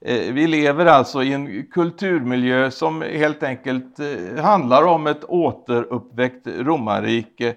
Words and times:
Eh, 0.00 0.32
vi 0.32 0.46
lever 0.46 0.86
alltså 0.86 1.22
i 1.22 1.32
en 1.32 1.66
kulturmiljö 1.66 2.70
som 2.70 3.02
helt 3.02 3.42
enkelt 3.42 3.98
eh, 4.00 4.44
handlar 4.44 4.82
om 4.82 5.06
ett 5.06 5.24
återuppväckt 5.24 6.46
romarrike. 6.46 7.54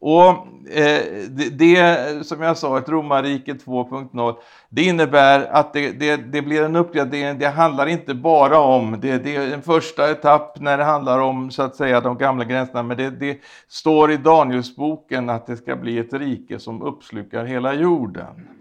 Och 0.00 0.28
eh, 0.70 1.02
det, 1.28 1.58
det, 1.58 2.26
som 2.26 2.42
jag 2.42 2.56
sa, 2.56 2.78
ett 2.78 2.88
romarrike 2.88 3.52
2.0, 3.52 4.34
det 4.68 4.82
innebär 4.82 5.46
att 5.52 5.72
det, 5.72 5.90
det, 5.90 6.16
det, 6.16 6.42
blir 6.42 6.62
en 6.62 6.76
uppgradering. 6.76 7.38
Det 7.38 7.48
handlar 7.48 7.86
inte 7.86 8.14
bara 8.14 8.58
om, 8.58 8.98
det, 9.00 9.18
det 9.18 9.36
är 9.36 9.54
en 9.54 9.62
första 9.62 10.10
etapp 10.10 10.60
när 10.60 10.78
det 10.78 10.84
handlar 10.84 11.18
om 11.18 11.50
så 11.50 11.62
att 11.62 11.76
säga 11.76 12.00
de 12.00 12.18
gamla 12.18 12.44
gränserna, 12.44 12.82
men 12.82 12.96
det, 12.96 13.10
det 13.10 13.40
står 13.68 14.12
i 14.12 14.16
Danielsboken 14.16 15.30
att 15.30 15.46
det 15.46 15.56
ska 15.56 15.76
bli 15.76 15.98
ett 15.98 16.12
rike 16.12 16.58
som 16.58 16.82
uppslukar 16.82 17.44
hela 17.44 17.74
jorden. 17.74 18.55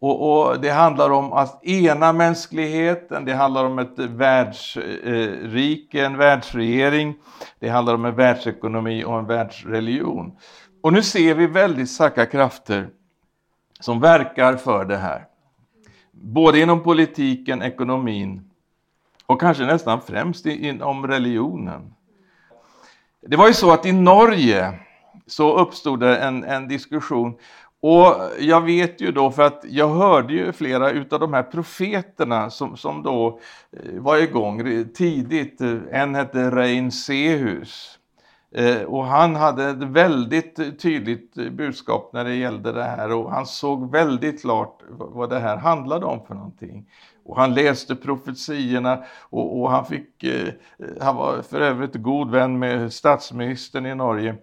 Och, 0.00 0.46
och, 0.46 0.60
Det 0.60 0.70
handlar 0.70 1.10
om 1.10 1.32
att 1.32 1.64
ena 1.64 2.12
mänskligheten, 2.12 3.24
det 3.24 3.34
handlar 3.34 3.64
om 3.64 3.78
ett 3.78 3.98
världsrike, 3.98 6.00
eh, 6.00 6.06
en 6.06 6.16
världsregering, 6.16 7.14
det 7.58 7.68
handlar 7.68 7.94
om 7.94 8.04
en 8.04 8.14
världsekonomi 8.14 9.04
och 9.04 9.18
en 9.18 9.26
världsreligion. 9.26 10.38
Och 10.82 10.92
nu 10.92 11.02
ser 11.02 11.34
vi 11.34 11.46
väldigt 11.46 11.90
starka 11.90 12.26
krafter 12.26 12.88
som 13.80 14.00
verkar 14.00 14.56
för 14.56 14.84
det 14.84 14.96
här. 14.96 15.26
Både 16.12 16.60
inom 16.60 16.82
politiken, 16.82 17.62
ekonomin 17.62 18.50
och 19.26 19.40
kanske 19.40 19.64
nästan 19.64 20.00
främst 20.00 20.46
inom 20.46 21.06
religionen. 21.06 21.94
Det 23.26 23.36
var 23.36 23.48
ju 23.48 23.54
så 23.54 23.72
att 23.72 23.86
i 23.86 23.92
Norge 23.92 24.78
så 25.26 25.58
uppstod 25.58 26.00
det 26.00 26.16
en, 26.16 26.44
en 26.44 26.68
diskussion 26.68 27.34
och 27.82 28.16
jag 28.38 28.60
vet 28.60 29.00
ju 29.00 29.12
då, 29.12 29.30
för 29.30 29.42
att 29.42 29.64
jag 29.68 29.88
hörde 29.88 30.32
ju 30.34 30.52
flera 30.52 30.90
utav 30.90 31.20
de 31.20 31.34
här 31.34 31.42
profeterna 31.42 32.50
som, 32.50 32.76
som 32.76 33.02
då 33.02 33.40
eh, 33.72 34.00
var 34.00 34.16
igång 34.16 34.84
tidigt. 34.94 35.60
En 35.90 36.14
hette 36.14 36.50
Rein 36.50 36.92
Sehus. 36.92 37.98
Eh, 38.54 38.82
och 38.82 39.04
han 39.04 39.36
hade 39.36 39.64
ett 39.64 39.82
väldigt 39.82 40.80
tydligt 40.80 41.34
budskap 41.34 42.10
när 42.12 42.24
det 42.24 42.34
gällde 42.34 42.72
det 42.72 42.84
här 42.84 43.12
och 43.12 43.30
han 43.30 43.46
såg 43.46 43.92
väldigt 43.92 44.40
klart 44.40 44.82
vad 44.88 45.30
det 45.30 45.38
här 45.38 45.56
handlade 45.56 46.06
om 46.06 46.26
för 46.26 46.34
någonting. 46.34 46.86
Och 47.24 47.36
han 47.36 47.54
läste 47.54 47.96
profetierna 47.96 49.04
och, 49.30 49.60
och 49.60 49.70
han 49.70 49.86
fick, 49.86 50.24
eh, 50.24 50.48
han 51.00 51.16
var 51.16 51.42
för 51.42 51.60
övrigt 51.60 51.94
god 51.94 52.30
vän 52.30 52.58
med 52.58 52.92
statsministern 52.92 53.86
i 53.86 53.94
Norge. 53.94 54.34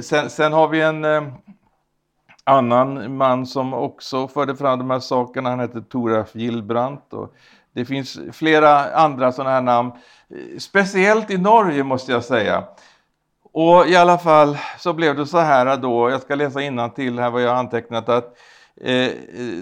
Sen, 0.00 0.30
sen 0.30 0.52
har 0.52 0.68
vi 0.68 0.80
en 0.80 1.04
annan 2.50 3.16
man 3.16 3.46
som 3.46 3.74
också 3.74 4.28
förde 4.28 4.56
fram 4.56 4.78
de 4.78 4.90
här 4.90 5.00
sakerna, 5.00 5.50
han 5.50 5.60
hette 5.60 5.82
Toralf 5.82 6.34
Gillbrandt. 6.34 7.12
Och 7.12 7.34
det 7.72 7.84
finns 7.84 8.18
flera 8.32 8.94
andra 8.94 9.32
sådana 9.32 9.50
här 9.50 9.62
namn, 9.62 9.92
speciellt 10.58 11.30
i 11.30 11.38
Norge 11.38 11.84
måste 11.84 12.12
jag 12.12 12.24
säga. 12.24 12.64
Och 13.52 13.86
i 13.86 13.96
alla 13.96 14.18
fall 14.18 14.58
så 14.78 14.92
blev 14.92 15.16
det 15.16 15.26
så 15.26 15.38
här 15.38 15.76
då, 15.76 16.10
jag 16.10 16.22
ska 16.22 16.34
läsa 16.34 16.88
till 16.88 17.18
här 17.18 17.30
vad 17.30 17.42
jag 17.42 17.48
har 17.48 17.56
antecknat, 17.56 18.08
att 18.08 18.38
eh, 18.80 19.10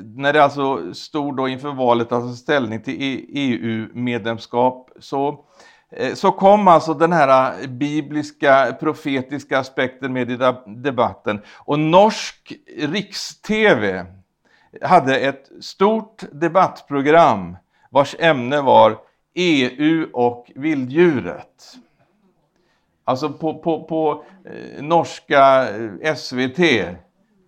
när 0.05 0.33
det 0.33 0.45
alltså 0.45 0.95
stod 0.95 1.37
då 1.37 1.49
inför 1.49 1.73
valet 1.73 2.13
att 2.13 2.23
ta 2.23 2.33
ställning 2.33 2.83
till 2.83 3.03
e- 3.03 3.25
EU-medlemskap 3.29 4.91
så 5.01 5.45
Eh, 5.91 6.15
så 6.15 6.33
kom 6.33 6.69
alltså 6.69 6.95
den 6.95 7.13
här 7.13 7.61
eh, 7.63 7.69
bibliska 7.69 8.77
profetiska 8.81 9.59
aspekten 9.59 10.13
med 10.13 10.31
i 10.31 10.39
debatten. 10.67 11.41
Och 11.57 11.79
norsk 11.79 12.53
riks-tv 12.79 14.07
hade 14.83 15.19
ett 15.19 15.51
stort 15.61 16.23
debattprogram 16.33 17.57
vars 17.91 18.17
ämne 18.19 18.61
var 18.61 18.99
EU 19.35 20.09
och 20.13 20.53
vilddjuret. 20.55 21.77
Alltså 23.05 23.31
på, 23.31 23.59
på, 23.59 23.85
på 23.85 24.25
eh, 24.45 24.83
norska 24.83 25.69
eh, 26.03 26.15
SVT, 26.15 26.59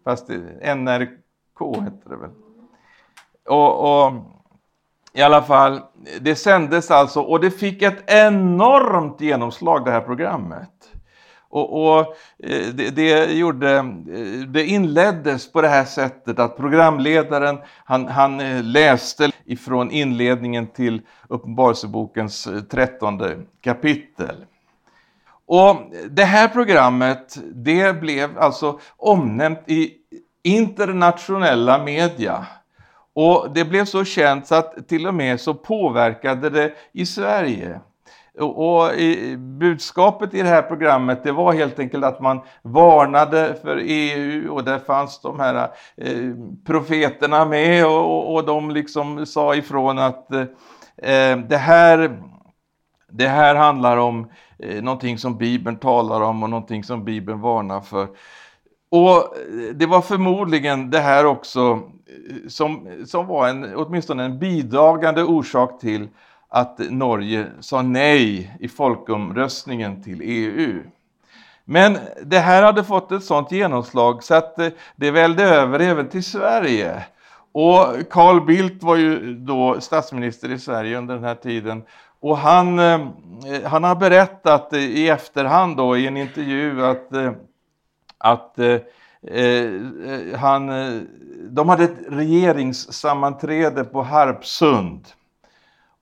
fast 0.04 0.28
NRK 0.76 1.76
hette 1.80 2.08
det 2.08 2.16
väl. 2.16 2.30
Och, 3.48 4.04
och 4.06 4.12
i 5.12 5.22
alla 5.22 5.42
fall, 5.42 5.80
det 6.20 6.34
sändes 6.34 6.90
alltså 6.90 7.20
och 7.20 7.40
det 7.40 7.50
fick 7.50 7.82
ett 7.82 8.10
enormt 8.10 9.20
genomslag 9.20 9.84
det 9.84 9.90
här 9.90 10.00
programmet. 10.00 10.70
Och, 11.50 11.82
och 11.82 12.00
eh, 12.44 12.66
det, 12.74 12.90
det, 12.90 13.32
gjorde, 13.32 13.76
eh, 13.76 13.84
det 14.48 14.66
inleddes 14.66 15.52
på 15.52 15.62
det 15.62 15.68
här 15.68 15.84
sättet 15.84 16.38
att 16.38 16.56
programledaren 16.56 17.58
han, 17.84 18.08
han 18.08 18.40
eh, 18.40 18.62
läste 18.62 19.30
ifrån 19.44 19.90
inledningen 19.90 20.66
till 20.66 21.02
Uppenbarelsebokens 21.28 22.48
trettonde 22.70 23.38
kapitel. 23.60 24.36
Och 25.46 25.76
det 26.10 26.24
här 26.24 26.48
programmet 26.48 27.38
det 27.54 28.00
blev 28.00 28.38
alltså 28.38 28.80
omnämnt 28.96 29.62
i 29.66 29.94
internationella 30.42 31.84
media. 31.84 32.46
Och 33.14 33.50
det 33.54 33.64
blev 33.64 33.84
så 33.84 34.04
känt 34.04 34.46
så 34.46 34.54
att 34.54 34.88
till 34.88 35.06
och 35.06 35.14
med 35.14 35.40
så 35.40 35.54
påverkade 35.54 36.50
det 36.50 36.72
i 36.92 37.06
Sverige. 37.06 37.80
Och 38.38 38.90
budskapet 39.38 40.34
i 40.34 40.42
det 40.42 40.48
här 40.48 40.62
programmet 40.62 41.24
det 41.24 41.32
var 41.32 41.52
helt 41.52 41.78
enkelt 41.78 42.04
att 42.04 42.20
man 42.20 42.40
varnade 42.62 43.56
för 43.62 43.80
EU 43.84 44.54
och 44.54 44.64
där 44.64 44.78
fanns 44.78 45.20
de 45.20 45.40
här 45.40 45.68
eh, 45.96 46.34
profeterna 46.66 47.44
med 47.44 47.86
och, 47.86 48.34
och 48.34 48.46
de 48.46 48.70
liksom 48.70 49.26
sa 49.26 49.54
ifrån 49.54 49.98
att 49.98 50.32
eh, 50.32 51.38
det, 51.48 51.56
här, 51.56 52.22
det 53.10 53.28
här 53.28 53.54
handlar 53.54 53.96
om 53.96 54.30
eh, 54.58 54.82
någonting 54.82 55.18
som 55.18 55.38
Bibeln 55.38 55.76
talar 55.76 56.20
om 56.20 56.42
och 56.42 56.50
någonting 56.50 56.84
som 56.84 57.04
Bibeln 57.04 57.40
varnar 57.40 57.80
för. 57.80 58.08
Och 58.90 59.16
eh, 59.16 59.74
det 59.74 59.86
var 59.86 60.00
förmodligen 60.00 60.90
det 60.90 61.00
här 61.00 61.26
också 61.26 61.80
som, 62.48 62.88
som 63.06 63.26
var 63.26 63.48
en, 63.48 63.74
åtminstone 63.74 64.24
en 64.24 64.38
bidragande 64.38 65.22
orsak 65.22 65.80
till 65.80 66.08
att 66.48 66.78
Norge 66.78 67.46
sa 67.60 67.82
nej 67.82 68.56
i 68.60 68.68
folkomröstningen 68.68 70.02
till 70.02 70.20
EU. 70.24 70.82
Men 71.64 71.98
det 72.22 72.38
här 72.38 72.62
hade 72.62 72.84
fått 72.84 73.12
ett 73.12 73.24
sådant 73.24 73.52
genomslag 73.52 74.22
så 74.22 74.34
att 74.34 74.58
eh, 74.58 74.68
det 74.96 75.10
välde 75.10 75.42
över 75.44 75.80
även 75.80 76.08
till 76.08 76.24
Sverige. 76.24 77.04
Och 77.52 77.86
Carl 78.10 78.46
Bildt 78.46 78.82
var 78.82 78.96
ju 78.96 79.34
då 79.34 79.80
statsminister 79.80 80.52
i 80.52 80.58
Sverige 80.58 80.98
under 80.98 81.14
den 81.14 81.24
här 81.24 81.34
tiden. 81.34 81.82
Och 82.20 82.38
han, 82.38 82.78
eh, 82.78 83.00
han 83.64 83.84
har 83.84 83.96
berättat 83.96 84.72
eh, 84.72 84.80
i 84.80 85.08
efterhand 85.08 85.76
då 85.76 85.96
i 85.96 86.06
en 86.06 86.16
intervju 86.16 86.86
att, 86.86 87.08
att 88.18 88.58
Eh, 89.26 89.64
eh, 89.64 90.38
han 90.38 90.68
eh, 90.68 91.02
de 91.50 91.68
hade 91.68 91.84
ett 91.84 91.98
regeringssammanträde 92.08 93.84
på 93.84 94.02
Harpsund. 94.02 95.06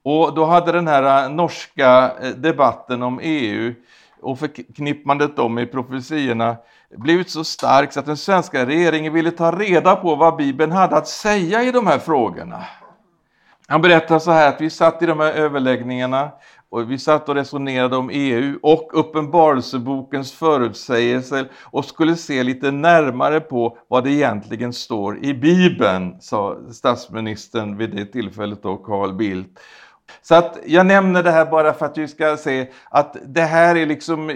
Och 0.03 0.35
då 0.35 0.45
hade 0.45 0.73
den 0.73 0.89
här 0.89 1.25
eh, 1.25 1.31
norska 1.31 2.13
debatten 2.37 3.03
om 3.03 3.21
EU 3.23 3.75
och 4.21 4.39
förknippandet 4.39 5.37
då 5.37 5.49
med 5.49 5.73
profetiorna 5.73 6.57
blivit 6.97 7.31
så 7.31 7.45
stark 7.45 7.93
så 7.93 8.01
att 8.01 8.07
den 8.07 8.17
svenska 8.17 8.67
regeringen 8.67 9.13
ville 9.13 9.31
ta 9.31 9.53
reda 9.53 9.97
på 9.97 10.15
vad 10.15 10.37
Bibeln 10.37 10.73
hade 10.73 10.97
att 10.97 11.09
säga 11.09 11.63
i 11.63 11.73
de 11.73 11.87
här 11.87 11.99
frågorna. 11.99 12.65
Han 13.67 13.83
berättar 13.83 14.19
så 14.19 14.31
här 14.31 14.49
att 14.49 14.61
vi 14.61 14.71
satt 14.71 15.03
i 15.03 15.07
de 15.07 15.21
här 15.21 15.33
överläggningarna 15.33 16.31
och 16.71 16.91
vi 16.91 16.99
satt 16.99 17.29
och 17.29 17.35
resonerade 17.35 17.97
om 17.97 18.11
EU 18.13 18.59
och 18.63 18.91
Uppenbarelsebokens 18.93 20.33
förutsägelser 20.33 21.49
och 21.65 21.85
skulle 21.85 22.17
se 22.17 22.43
lite 22.43 22.71
närmare 22.71 23.41
på 23.41 23.79
vad 23.89 24.05
det 24.05 24.11
egentligen 24.11 24.73
står 24.73 25.25
i 25.25 25.35
Bibeln, 25.35 26.21
sa 26.21 26.57
statsministern 26.73 27.77
vid 27.77 27.97
det 27.97 28.07
tillfället 28.07 28.63
då, 28.63 28.77
Carl 28.77 29.13
Bildt. 29.13 29.61
Så 30.23 30.35
att 30.35 30.59
jag 30.67 30.87
nämner 30.87 31.23
det 31.23 31.31
här 31.31 31.47
bara 31.47 31.73
för 31.73 31.87
att 31.87 31.99
vi 31.99 32.09
ska 32.09 32.37
se 32.37 32.67
att 32.91 33.17
det 33.27 33.43
här 33.43 33.77
är 33.77 33.87
liksom 33.87 34.31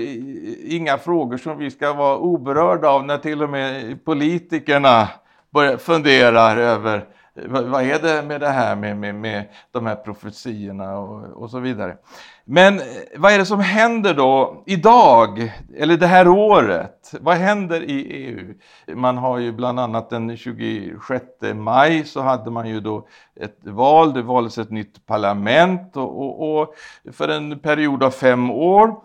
inga 0.65 0.99
frågor 0.99 1.37
som 1.37 1.59
vi 1.59 1.71
ska 1.71 1.93
vara 1.93 2.19
oberörda 2.19 2.89
av 2.89 3.07
när 3.07 3.19
till 3.19 3.43
och 3.43 3.51
med 3.51 4.05
politikerna 4.05 5.09
börjar 5.51 5.77
fundera 5.77 6.53
över 6.53 7.05
vad 7.35 7.83
är 7.83 7.99
det 7.99 8.23
med 8.23 8.41
det 8.41 8.49
här 8.49 8.77
med, 8.77 8.97
med, 8.97 9.15
med 9.15 9.45
de 9.71 9.87
här 9.87 9.95
profetiorna 9.95 10.99
och, 10.99 11.43
och 11.43 11.51
så 11.51 11.59
vidare. 11.59 11.97
Men 12.45 12.79
eh, 12.79 12.85
vad 13.17 13.33
är 13.33 13.39
det 13.39 13.47
som 13.47 13.61
händer 13.61 14.15
då 14.15 14.63
idag, 14.67 15.53
eller 15.77 15.97
det 15.97 16.07
här 16.07 16.29
året? 16.29 17.15
Vad 17.21 17.37
händer 17.37 17.83
i 17.83 18.03
EU? 18.03 18.55
Man 18.95 19.19
har 19.19 19.39
ju 19.39 19.53
bland 19.53 19.81
annat 19.81 20.11
den 20.11 20.37
26 20.37 21.25
maj 21.55 22.05
så 22.05 22.21
hade 22.21 22.51
man 22.51 22.69
ju 22.69 22.81
då 22.81 23.07
ett 23.41 23.59
val, 23.63 24.13
det 24.13 24.23
valdes 24.23 24.59
ett 24.59 24.71
nytt 24.71 25.07
parlament 25.07 25.97
och, 25.97 26.21
och, 26.21 26.61
och 26.61 26.75
för 27.13 27.29
en 27.29 27.59
period 27.59 28.03
av 28.03 28.11
fem 28.11 28.51
år. 28.51 28.97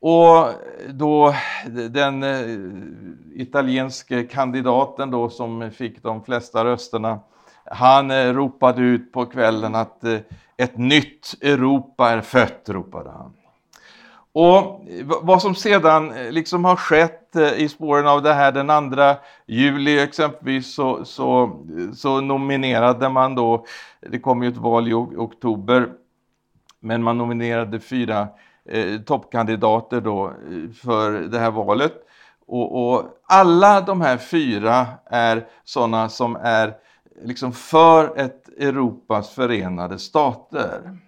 Och 0.00 0.48
då 0.88 1.34
den 1.90 2.22
eh, 2.22 3.40
italienske 3.42 4.22
kandidaten 4.22 5.10
då 5.10 5.30
som 5.30 5.70
fick 5.70 6.02
de 6.02 6.24
flesta 6.24 6.64
rösterna 6.64 7.20
han 7.64 8.10
eh, 8.10 8.32
ropade 8.32 8.82
ut 8.82 9.12
på 9.12 9.26
kvällen 9.26 9.74
att 9.74 10.04
eh, 10.04 10.18
ett 10.56 10.78
nytt 10.78 11.34
Europa 11.42 12.10
är 12.10 12.20
fött, 12.20 12.68
ropade 12.68 13.10
han. 13.10 13.32
Och 14.32 14.56
eh, 14.88 15.06
vad 15.22 15.42
som 15.42 15.54
sedan 15.54 16.12
liksom 16.30 16.64
har 16.64 16.76
skett 16.76 17.20
i 17.56 17.68
spåren 17.68 18.06
av 18.06 18.22
det 18.22 18.34
här 18.34 18.52
den 18.52 18.90
2 18.92 19.14
juli 19.46 20.00
exempelvis 20.00 20.74
så, 20.74 21.04
så, 21.04 21.60
så 21.94 22.20
nominerade 22.20 23.08
man 23.08 23.34
då, 23.34 23.66
det 24.00 24.18
kom 24.18 24.42
ju 24.42 24.48
ett 24.48 24.56
val 24.56 24.88
i 24.88 24.94
oktober, 24.94 25.88
men 26.80 27.02
man 27.02 27.18
nominerade 27.18 27.80
fyra 27.80 28.28
eh, 28.68 29.00
toppkandidater 29.00 30.00
då 30.00 30.32
för 30.82 31.12
det 31.12 31.38
här 31.38 31.50
valet. 31.50 31.92
Och, 32.46 32.92
och, 32.92 33.04
alla 33.26 33.80
de 33.80 34.00
här 34.00 34.16
fyra 34.16 34.86
är 35.06 35.46
sådana 35.64 36.08
som 36.08 36.36
är 36.42 36.74
liksom 37.22 37.52
för 37.52 38.18
ett 38.18 38.48
Europas 38.58 39.30
förenade 39.30 39.98
stater. 39.98 40.98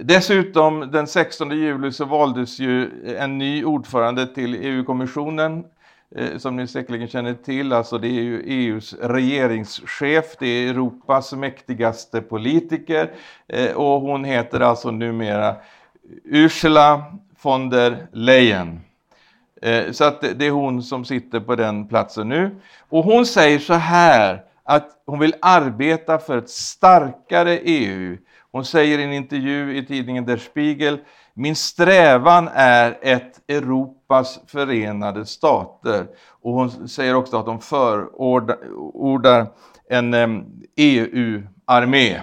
Dessutom 0.00 0.90
den 0.92 1.06
16 1.06 1.50
juli 1.50 1.92
så 1.92 2.04
valdes 2.04 2.58
ju 2.58 2.90
en 3.18 3.38
ny 3.38 3.64
ordförande 3.64 4.26
till 4.26 4.54
EU-kommissionen 4.54 5.64
eh, 6.16 6.38
som 6.38 6.56
ni 6.56 6.66
säkerligen 6.66 7.08
känner 7.08 7.34
till, 7.34 7.72
alltså 7.72 7.98
det 7.98 8.08
är 8.08 8.22
ju 8.22 8.42
EUs 8.46 8.94
regeringschef, 9.02 10.36
det 10.38 10.46
är 10.46 10.70
Europas 10.70 11.32
mäktigaste 11.32 12.20
politiker 12.20 13.10
eh, 13.48 13.72
och 13.72 14.00
hon 14.00 14.24
heter 14.24 14.60
alltså 14.60 14.90
numera 14.90 15.56
Ursula 16.24 17.04
von 17.42 17.70
der 17.70 18.06
Leyen. 18.12 18.80
Eh, 19.62 19.92
så 19.92 20.04
att 20.04 20.20
det 20.20 20.46
är 20.46 20.50
hon 20.50 20.82
som 20.82 21.04
sitter 21.04 21.40
på 21.40 21.56
den 21.56 21.88
platsen 21.88 22.28
nu. 22.28 22.56
Och 22.88 23.04
hon 23.04 23.26
säger 23.26 23.58
så 23.58 23.74
här 23.74 24.42
att 24.68 25.02
hon 25.06 25.18
vill 25.18 25.34
arbeta 25.42 26.18
för 26.18 26.38
ett 26.38 26.50
starkare 26.50 27.58
EU. 27.58 28.16
Hon 28.52 28.64
säger 28.64 28.98
i 28.98 29.04
en 29.04 29.12
intervju 29.12 29.76
i 29.76 29.86
tidningen 29.86 30.26
Der 30.26 30.36
Spiegel 30.36 30.98
min 31.40 31.56
strävan 31.56 32.48
är 32.54 32.98
ett 33.02 33.40
Europas 33.48 34.40
förenade 34.46 35.26
stater. 35.26 36.06
Och 36.42 36.52
hon 36.52 36.88
säger 36.88 37.14
också 37.14 37.38
att 37.38 37.46
hon 37.46 37.60
förordar 37.60 39.46
en 39.90 40.14
EU-armé. 40.76 42.20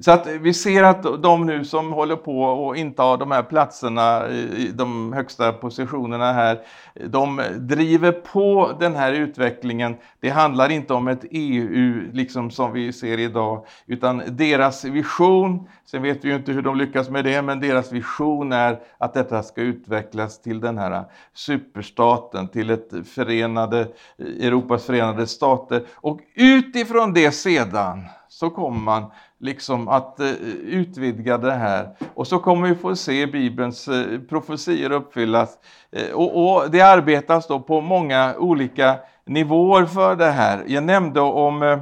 Så 0.00 0.10
att 0.10 0.26
vi 0.26 0.54
ser 0.54 0.82
att 0.82 1.22
de 1.22 1.46
nu 1.46 1.64
som 1.64 1.92
håller 1.92 2.16
på 2.16 2.42
och 2.42 2.76
intar 2.76 3.16
de 3.16 3.30
här 3.30 3.42
platserna 3.42 4.28
i 4.28 4.70
de 4.74 5.12
högsta 5.12 5.52
positionerna 5.52 6.32
här, 6.32 6.60
de 7.06 7.42
driver 7.58 8.12
på 8.12 8.76
den 8.80 8.96
här 8.96 9.12
utvecklingen. 9.12 9.96
Det 10.20 10.28
handlar 10.28 10.70
inte 10.70 10.94
om 10.94 11.08
ett 11.08 11.24
EU 11.30 12.12
liksom 12.12 12.50
som 12.50 12.72
vi 12.72 12.92
ser 12.92 13.18
idag, 13.18 13.66
utan 13.86 14.22
deras 14.26 14.84
vision, 14.84 15.68
sen 15.84 16.02
vet 16.02 16.24
vi 16.24 16.28
ju 16.28 16.36
inte 16.36 16.52
hur 16.52 16.62
de 16.62 16.76
lyckas 16.76 17.10
med 17.10 17.24
det, 17.24 17.42
men 17.42 17.60
deras 17.60 17.92
vision 17.92 18.52
är 18.52 18.80
att 18.98 19.14
detta 19.14 19.42
ska 19.42 19.60
utvecklas 19.60 20.40
till 20.40 20.60
den 20.60 20.78
här 20.78 21.04
superstaten, 21.34 22.48
till 22.48 22.70
ett 22.70 22.90
förenade, 23.14 23.88
Europas 24.18 24.84
förenade 24.84 25.26
stater. 25.26 25.82
Och 25.94 26.20
utifrån 26.34 27.12
det 27.12 27.32
sedan 27.32 28.04
så 28.28 28.50
kommer 28.50 28.80
man 28.80 29.04
liksom 29.40 29.88
att 29.88 30.20
eh, 30.20 30.30
utvidga 30.64 31.38
det 31.38 31.52
här. 31.52 31.88
Och 32.14 32.26
så 32.26 32.38
kommer 32.38 32.68
vi 32.68 32.74
få 32.74 32.96
se 32.96 33.26
Bibelns 33.26 33.88
eh, 33.88 34.20
profetier 34.28 34.92
uppfyllas. 34.92 35.58
Eh, 35.92 36.10
och, 36.10 36.54
och, 36.54 36.70
det 36.70 36.80
arbetas 36.80 37.46
då 37.46 37.60
på 37.60 37.80
många 37.80 38.34
olika 38.38 38.98
nivåer 39.24 39.86
för 39.86 40.16
det 40.16 40.30
här. 40.30 40.64
Jag 40.66 40.84
nämnde 40.84 41.20
om, 41.20 41.62
eh, 41.62 41.78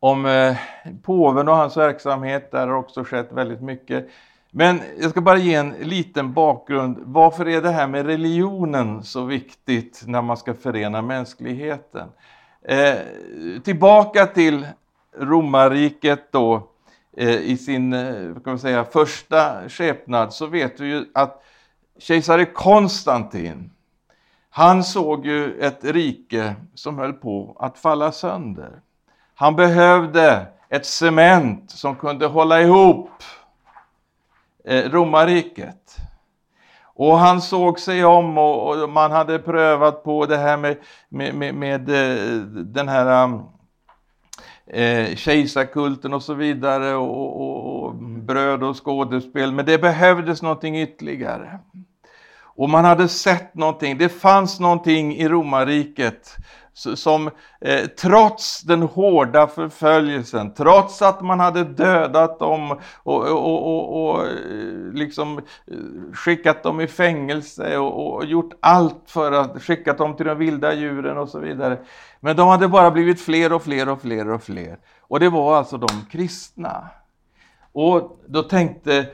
om 0.00 0.26
eh, 0.26 0.56
påven 1.02 1.48
och 1.48 1.56
hans 1.56 1.76
verksamhet, 1.76 2.50
där 2.50 2.68
har 2.68 2.74
också 2.74 3.04
skett 3.04 3.32
väldigt 3.32 3.62
mycket. 3.62 4.08
Men 4.50 4.80
jag 5.00 5.10
ska 5.10 5.20
bara 5.20 5.38
ge 5.38 5.54
en 5.54 5.70
liten 5.70 6.32
bakgrund. 6.32 6.98
Varför 7.02 7.48
är 7.48 7.62
det 7.62 7.70
här 7.70 7.86
med 7.86 8.06
religionen 8.06 9.02
så 9.02 9.24
viktigt 9.24 10.02
när 10.06 10.22
man 10.22 10.36
ska 10.36 10.54
förena 10.54 11.02
mänskligheten? 11.02 12.08
Eh, 12.68 12.94
tillbaka 13.64 14.26
till 14.26 14.66
romarriket 15.18 16.32
då 16.32 16.68
eh, 17.16 17.36
i 17.36 17.56
sin 17.56 17.92
eh, 17.92 18.34
kan 18.34 18.42
man 18.44 18.58
säga, 18.58 18.84
första 18.84 19.68
skepnad 19.68 20.32
så 20.32 20.46
vet 20.46 20.80
vi 20.80 20.88
ju 20.88 21.04
att 21.14 21.42
kejsare 21.98 22.44
Konstantin 22.44 23.70
han 24.56 24.84
såg 24.84 25.26
ju 25.26 25.60
ett 25.60 25.84
rike 25.84 26.54
som 26.74 26.98
höll 26.98 27.12
på 27.12 27.56
att 27.60 27.78
falla 27.78 28.12
sönder. 28.12 28.80
Han 29.34 29.56
behövde 29.56 30.46
ett 30.68 30.86
cement 30.86 31.70
som 31.70 31.96
kunde 31.96 32.26
hålla 32.26 32.60
ihop 32.60 33.10
eh, 34.64 34.90
romarriket. 34.90 35.96
Och 36.82 37.18
han 37.18 37.40
såg 37.40 37.80
sig 37.80 38.04
om 38.04 38.38
och, 38.38 38.90
man 38.90 39.10
hade 39.10 39.38
prövat 39.38 40.04
på 40.04 40.26
det 40.26 40.36
här 40.36 40.56
med, 40.56 40.76
med, 41.08 41.34
med, 41.34 41.54
med 41.54 41.80
den 42.66 42.88
här 42.88 43.24
um, 43.24 43.44
eh, 44.66 45.14
kejsarkulten 45.16 46.14
och 46.14 46.22
så 46.22 46.34
vidare 46.34 46.94
och, 46.94 47.40
och, 47.40 47.84
och 47.84 47.94
bröd 47.94 48.62
och 48.62 48.84
skådespel. 48.84 49.52
Men 49.52 49.66
det 49.66 49.78
behövdes 49.78 50.42
någonting 50.42 50.80
ytterligare. 50.80 51.58
Och 52.56 52.70
man 52.70 52.84
hade 52.84 53.08
sett 53.08 53.54
någonting, 53.54 53.98
det 53.98 54.08
fanns 54.08 54.60
någonting 54.60 55.16
i 55.16 55.28
romarriket 55.28 56.36
som 56.76 57.30
eh, 57.60 57.86
trots 57.86 58.60
den 58.60 58.82
hårda 58.82 59.46
förföljelsen, 59.46 60.54
trots 60.54 61.02
att 61.02 61.20
man 61.20 61.40
hade 61.40 61.64
dödat 61.64 62.38
dem 62.38 62.70
och, 63.02 63.26
och, 63.26 63.66
och, 63.66 64.10
och 64.10 64.26
eh, 64.26 64.92
liksom 64.92 65.38
eh, 65.38 66.14
skickat 66.14 66.62
dem 66.62 66.80
i 66.80 66.86
fängelse 66.86 67.78
och, 67.78 68.24
gjort 68.24 68.52
allt 68.60 69.02
för 69.06 69.32
att 69.32 69.62
skicka 69.62 69.92
dem 69.92 70.16
till 70.16 70.26
de 70.26 70.38
vilda 70.38 70.74
djuren 70.74 71.18
och 71.18 71.28
så 71.28 71.38
vidare. 71.38 71.78
Men 72.20 72.36
de 72.36 72.48
hade 72.48 72.68
bara 72.68 72.90
blivit 72.90 73.20
fler 73.20 73.52
och 73.52 73.62
fler 73.62 73.88
och 73.88 74.02
fler 74.02 74.30
och 74.30 74.42
fler. 74.42 74.78
Och 75.00 75.20
det 75.20 75.28
var 75.28 75.56
alltså 75.56 75.76
de 75.76 75.88
kristna. 76.10 76.90
Och 77.78 78.20
då 78.26 78.42
tänkte 78.42 79.06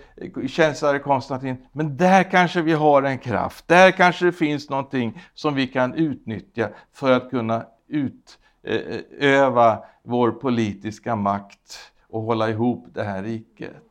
kejsare 0.46 0.98
Konstantin, 0.98 1.56
men 1.72 1.96
där 1.96 2.22
kanske 2.22 2.62
vi 2.62 2.72
har 2.72 3.02
en 3.02 3.18
kraft, 3.18 3.68
där 3.68 3.90
kanske 3.90 4.24
det 4.24 4.32
finns 4.32 4.70
någonting 4.70 5.22
som 5.34 5.54
vi 5.54 5.66
kan 5.66 5.94
utnyttja 5.94 6.68
för 6.92 7.12
att 7.12 7.30
kunna 7.30 7.66
utöva 7.88 9.72
eh, 9.72 9.78
vår 10.02 10.30
politiska 10.30 11.16
makt 11.16 11.92
och 12.08 12.22
hålla 12.22 12.50
ihop 12.50 12.86
det 12.94 13.02
här 13.02 13.22
riket. 13.22 13.82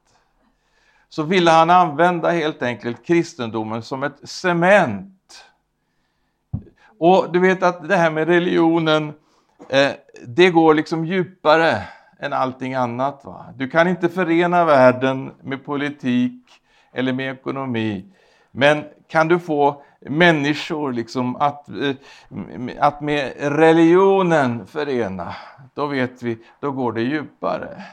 Så 1.10 1.24
ville 1.24 1.51
han 1.51 1.69
använda 1.69 2.29
helt 2.29 2.63
enkelt 2.63 3.05
kristendomen 3.05 3.81
som 3.81 4.03
ett 4.03 4.29
cement. 4.29 5.46
Och 7.00 7.31
du 7.34 7.39
vet 7.39 7.63
att 7.63 7.88
det 7.88 7.96
här 7.96 8.12
med 8.12 8.27
religionen, 8.27 9.13
eh, 9.69 9.91
det 10.27 10.50
går 10.50 10.74
liksom 10.74 11.05
djupare 11.05 11.84
än 12.22 12.34
allting 12.34 12.74
annat. 12.74 13.25
Va? 13.25 13.46
Du 13.56 13.70
kan 13.70 13.88
inte 13.88 14.10
förena 14.10 14.66
världen 14.66 15.32
med 15.42 15.66
politik 15.66 16.44
eller 16.94 17.13
med 17.13 17.34
ekonomi. 17.34 18.06
Men 18.51 18.84
kan 19.08 19.28
du 19.28 19.40
få 19.40 19.84
människor 20.00 20.94
liksom 20.94 21.36
att, 21.36 21.70
eh, 21.70 21.96
att 22.80 23.01
med 23.01 23.34
religionen 23.38 24.68
förena, 24.68 25.36
då 25.74 25.88
vet 25.88 26.24
vi, 26.24 26.38
då 26.60 26.72
går 26.72 26.94
det 26.94 27.01
djupare. 27.01 27.84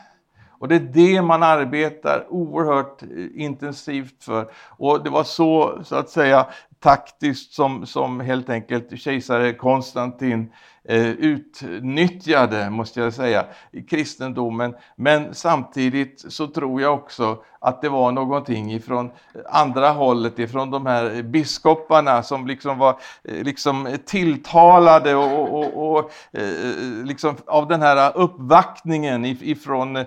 Och 0.50 0.68
det 0.68 0.74
är 0.74 0.80
det 0.80 1.22
man 1.22 1.42
arbetar 1.42 2.26
oerhört 2.28 3.02
eh, 3.02 3.08
intensivt 3.34 4.24
för. 4.24 4.50
Och 4.66 5.04
det 5.04 5.10
var 5.10 5.24
så, 5.24 5.80
så 5.84 5.96
att 5.96 6.10
säga, 6.10 6.46
taktiskt 6.80 7.52
som, 7.52 7.86
som 7.86 8.20
helt 8.20 8.50
enkelt 8.50 9.00
kejsare 9.00 9.52
Konstantin 9.52 10.52
Eh, 10.90 11.08
utnyttjade, 11.08 12.70
måste 12.70 13.00
jag 13.00 13.12
säga, 13.12 13.44
i 13.72 13.82
kristendomen. 13.82 14.74
Men 14.96 15.34
samtidigt 15.34 16.24
så 16.28 16.46
tror 16.46 16.82
jag 16.82 16.94
också 16.94 17.42
att 17.60 17.82
det 17.82 17.88
var 17.88 18.12
någonting 18.12 18.72
ifrån 18.72 19.10
andra 19.50 19.90
hållet, 19.90 20.38
ifrån 20.38 20.70
de 20.70 20.86
här 20.86 21.22
biskoparna 21.22 22.22
som 22.22 22.46
liksom 22.46 22.78
var 22.78 23.00
eh, 23.24 23.42
liksom 23.44 23.96
tilltalade 24.06 25.14
och, 25.14 25.58
och, 25.58 25.90
och 25.90 26.10
eh, 26.32 27.04
liksom 27.04 27.36
av 27.46 27.68
den 27.68 27.82
här 27.82 28.16
uppvaktningen 28.16 29.24
ifrån 29.24 30.04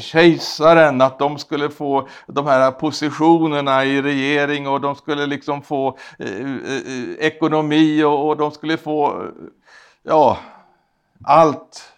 kejsaren, 0.00 1.00
att 1.00 1.18
de 1.18 1.38
skulle 1.38 1.70
få 1.70 2.08
de 2.26 2.46
här 2.46 2.70
positionerna 2.70 3.84
i 3.84 4.02
regering 4.02 4.68
och 4.68 4.80
de 4.80 4.94
skulle 4.94 5.26
liksom 5.26 5.62
få 5.62 5.98
ekonomi 7.18 8.02
och, 8.02 8.28
och 8.28 8.36
de 8.36 8.50
skulle 8.50 8.76
få 8.76 9.24
ja, 10.02 10.38
allt 11.24 11.92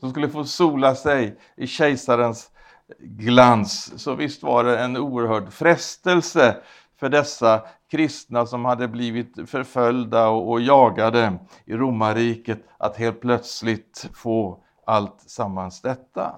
som 0.00 0.10
skulle 0.10 0.28
få 0.28 0.44
sola 0.44 0.94
sig 0.94 1.38
i 1.56 1.66
kejsarens 1.66 2.50
glans. 2.98 4.02
Så 4.02 4.14
visst 4.14 4.42
var 4.42 4.64
det 4.64 4.78
en 4.78 4.96
oerhörd 4.96 5.52
frestelse 5.52 6.56
för 7.00 7.08
dessa 7.08 7.62
kristna 7.90 8.46
som 8.46 8.64
hade 8.64 8.88
blivit 8.88 9.50
förföljda 9.50 10.28
och, 10.28 10.50
och 10.50 10.60
jagade 10.60 11.38
i 11.64 11.74
romarriket 11.74 12.64
att 12.78 12.96
helt 12.96 13.20
plötsligt 13.20 14.08
få 14.14 14.62
allt 14.84 15.20
sammans 15.26 15.80
detta. 15.80 16.34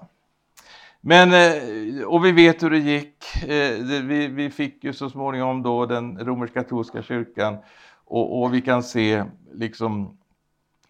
Men, 1.01 1.33
eh, 1.33 2.03
och 2.03 2.25
vi 2.25 2.31
vet 2.31 2.63
hur 2.63 2.69
det 2.69 2.77
gick. 2.77 3.43
Eh, 3.43 4.01
vi, 4.03 4.27
vi 4.27 4.49
fick 4.49 4.83
ju 4.83 4.93
så 4.93 5.09
småningom 5.09 5.63
då 5.63 5.85
den 5.85 6.19
romersk-katolska 6.19 7.01
kyrkan 7.01 7.57
och, 8.05 8.41
och, 8.41 8.53
vi 8.53 8.61
kan 8.61 8.83
se 8.83 9.23
liksom 9.53 10.17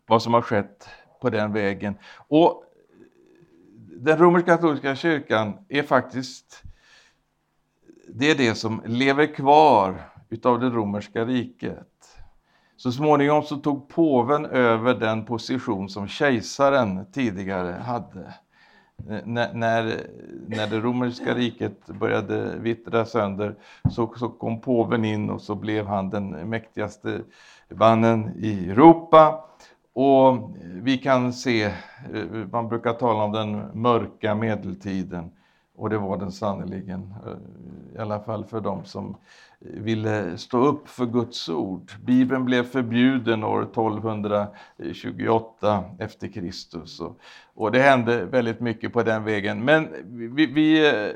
vad 0.08 0.22
som 0.22 0.34
har 0.34 0.42
skett 0.42 0.90
på 1.22 1.30
den 1.30 1.54
vägen. 1.54 1.98
Och 2.28 2.64
den 3.98 4.18
romersk-katolska 4.18 4.96
kyrkan 4.96 5.54
är 5.70 5.84
faktiskt 5.84 6.64
det 8.08 8.32
är 8.32 8.36
det 8.36 8.56
som 8.56 8.82
lever 8.86 9.36
kvar 9.36 9.96
utav 10.30 10.60
det 10.60 10.70
romerska 10.70 11.26
riket. 11.26 11.88
Så 12.78 12.92
småningom 12.92 13.44
så 13.44 13.58
tog 13.58 13.90
påven 13.90 14.46
över 14.46 14.94
den 14.94 15.26
position 15.26 15.90
som 15.90 16.08
kejsaren 16.08 17.12
tidigare 17.12 17.72
hade. 17.72 18.34
När, 19.26 19.54
när, 19.54 20.08
när 20.48 20.68
det 20.68 20.80
romerska 20.80 21.36
riket 21.36 21.86
började 21.86 22.58
vittra 22.60 23.06
sönder 23.06 23.56
så, 23.92 24.14
så 24.18 24.30
kom 24.30 24.62
påven 24.62 25.06
in 25.06 25.30
och 25.30 25.42
så 25.42 25.56
blev 25.56 25.86
han 25.86 26.10
den 26.10 26.50
mäktigaste 26.50 27.22
mannen 27.70 28.32
i 28.38 28.70
Europa. 28.70 29.46
Och 29.94 30.56
vi 30.64 30.98
kan 30.98 31.34
se, 31.34 31.72
man 32.52 32.70
brukar 32.70 32.94
tala 32.94 33.24
om 33.24 33.32
den 33.32 33.82
mörka 33.82 34.36
medeltiden 34.36 35.32
och 35.76 35.90
det 35.90 35.98
var 35.98 36.18
den 36.18 36.32
sannerligen, 36.32 37.14
eh, 37.26 37.34
i 37.96 37.98
alla 37.98 38.20
fall 38.20 38.46
för 38.46 38.62
dem 38.62 38.86
som 38.86 39.18
ville 39.60 40.38
stå 40.38 40.58
upp 40.58 40.90
för 40.90 41.06
Guds 41.06 41.50
ord. 41.50 41.92
Bibeln 42.06 42.46
blev 42.46 42.64
förbjuden 42.64 43.44
år 43.44 43.62
1228 43.62 45.84
efter 46.00 46.28
Kristus. 46.28 47.00
Och, 47.00 47.20
och 47.54 47.72
det 47.72 47.80
hände 47.80 48.26
väldigt 48.26 48.60
mycket 48.60 48.94
på 48.94 49.04
den 49.04 49.24
vägen. 49.24 49.66
Men 49.66 49.88
vi, 50.36 50.46
vi 50.46 50.88
eh, 50.88 51.10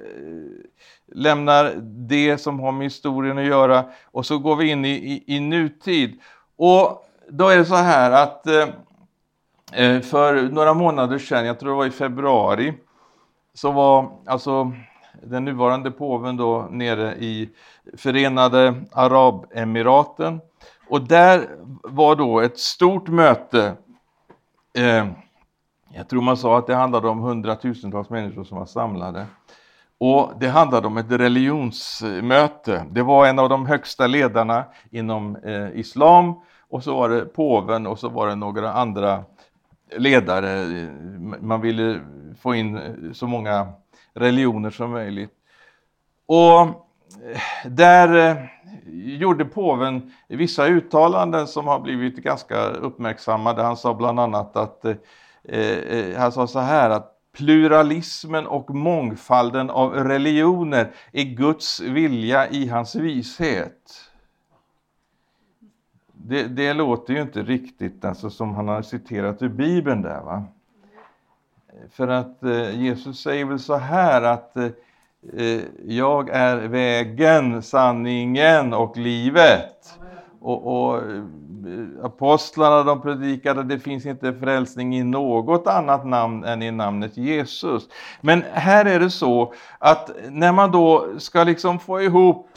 lämnar 1.05 1.73
det 2.07 2.37
som 2.37 2.59
har 2.59 2.71
med 2.71 2.85
historien 2.85 3.37
att 3.37 3.45
göra 3.45 3.85
och 4.05 4.25
så 4.25 4.39
går 4.39 4.55
vi 4.55 4.69
in 4.69 4.85
i, 4.85 4.89
i, 4.89 5.23
i 5.35 5.39
nutid. 5.39 6.19
Och 6.55 7.06
då 7.29 7.49
är 7.49 7.57
det 7.57 7.65
så 7.65 7.75
här 7.75 8.11
att 8.11 8.47
eh, 8.47 8.67
eh, 9.73 10.01
för 10.01 10.41
några 10.41 10.73
månader 10.73 11.19
sedan, 11.19 11.45
jag 11.45 11.59
tror 11.59 11.69
det 11.69 11.77
var 11.77 11.85
i 11.85 11.91
februari, 11.91 12.73
så 13.53 13.71
var 13.71 14.11
alltså 14.25 14.71
den 15.23 15.45
nuvarande 15.45 15.91
påven 15.91 16.37
då 16.37 16.67
nere 16.71 17.15
i 17.15 17.49
Förenade 17.97 18.83
Arabemiraten. 18.91 20.41
Och 20.89 21.01
där 21.01 21.47
var 21.83 22.15
då 22.15 22.39
ett 22.39 22.59
stort 22.59 23.07
möte. 23.07 23.73
Eh, 24.77 25.07
jag 25.93 26.09
tror 26.09 26.21
man 26.21 26.37
sa 26.37 26.57
att 26.57 26.67
det 26.67 26.75
handlade 26.75 27.07
om 27.07 27.19
hundratusentals 27.19 28.09
människor 28.09 28.43
som 28.43 28.57
var 28.57 28.65
samlade. 28.65 29.25
Och 29.99 30.31
det 30.39 30.47
handlade 30.47 30.87
om 30.87 30.97
ett 30.97 31.11
religionsmöte. 31.11 32.85
Det 32.91 33.03
var 33.03 33.27
en 33.27 33.39
av 33.39 33.49
de 33.49 33.65
högsta 33.65 34.07
ledarna 34.07 34.63
inom 34.91 35.35
eh, 35.35 35.79
islam 35.79 36.35
och 36.69 36.83
så 36.83 36.95
var 36.95 37.09
det 37.09 37.25
påven 37.25 37.87
och 37.87 37.99
så 37.99 38.09
var 38.09 38.27
det 38.27 38.35
några 38.35 38.73
andra 38.73 39.23
ledare. 39.95 40.65
Man 41.41 41.61
ville 41.61 41.99
få 42.41 42.55
in 42.55 42.79
så 43.13 43.27
många 43.27 43.67
religioner 44.13 44.69
som 44.69 44.91
möjligt. 44.91 45.31
Och 46.25 46.59
eh, 46.61 46.69
där 47.65 48.29
eh, 48.29 48.37
gjorde 49.19 49.45
påven 49.45 50.11
vissa 50.27 50.67
uttalanden 50.67 51.47
som 51.47 51.67
har 51.67 51.79
blivit 51.79 52.15
ganska 52.15 52.67
uppmärksammade. 52.67 53.63
Han 53.63 53.77
sa 53.77 53.93
bland 53.93 54.19
annat 54.19 54.55
att 54.55 54.85
eh, 54.85 54.95
eh 55.43 56.17
han 56.17 56.31
sa 56.31 56.47
så 56.47 56.59
här 56.59 56.89
att 56.89 57.13
pluralismen 57.37 58.47
och 58.47 58.69
mångfalden 58.75 59.69
av 59.69 59.93
religioner 59.93 60.91
är 61.11 61.23
Guds 61.23 61.79
vilja 61.79 62.49
i 62.49 62.67
hans 62.67 62.95
vishet. 62.95 64.06
Det, 66.25 66.43
det 66.43 66.73
låter 66.73 67.13
ju 67.13 67.21
inte 67.21 67.43
riktigt 67.43 68.05
alltså, 68.05 68.29
som 68.29 68.55
han 68.55 68.67
har 68.67 68.81
citerat 68.81 69.41
ur 69.41 69.49
Bibeln 69.49 70.01
där. 70.01 70.21
Va? 70.21 70.43
För 71.91 72.07
att 72.07 72.43
eh, 72.43 72.81
Jesus 72.81 73.19
säger 73.19 73.45
väl 73.45 73.59
så 73.59 73.75
här 73.75 74.21
att 74.21 74.57
eh, 74.57 74.65
eh 75.37 75.61
jag 75.85 76.29
är 76.29 76.57
vägen, 76.57 77.61
sanningen 77.61 78.73
och 78.73 78.97
livet. 78.97 79.99
Och, 80.39 80.67
och 80.67 80.97
eh, 80.97 81.23
apostlarna 82.03 82.83
de 82.83 83.01
predikade 83.01 83.63
det 83.63 83.79
finns 83.79 84.05
inte 84.05 84.33
frälsning 84.33 84.97
i 84.97 85.03
något 85.03 85.67
annat 85.67 86.05
namn 86.05 86.43
än 86.43 86.61
i 86.61 86.71
namnet 86.71 87.17
Jesus. 87.17 87.83
Men 88.21 88.43
här 88.53 88.85
är 88.85 88.99
det 88.99 89.09
så 89.09 89.53
att 89.79 90.11
när 90.29 90.51
man 90.51 90.71
då 90.71 91.07
ska 91.17 91.43
liksom 91.43 91.79
få 91.79 92.01
ihop 92.01 92.49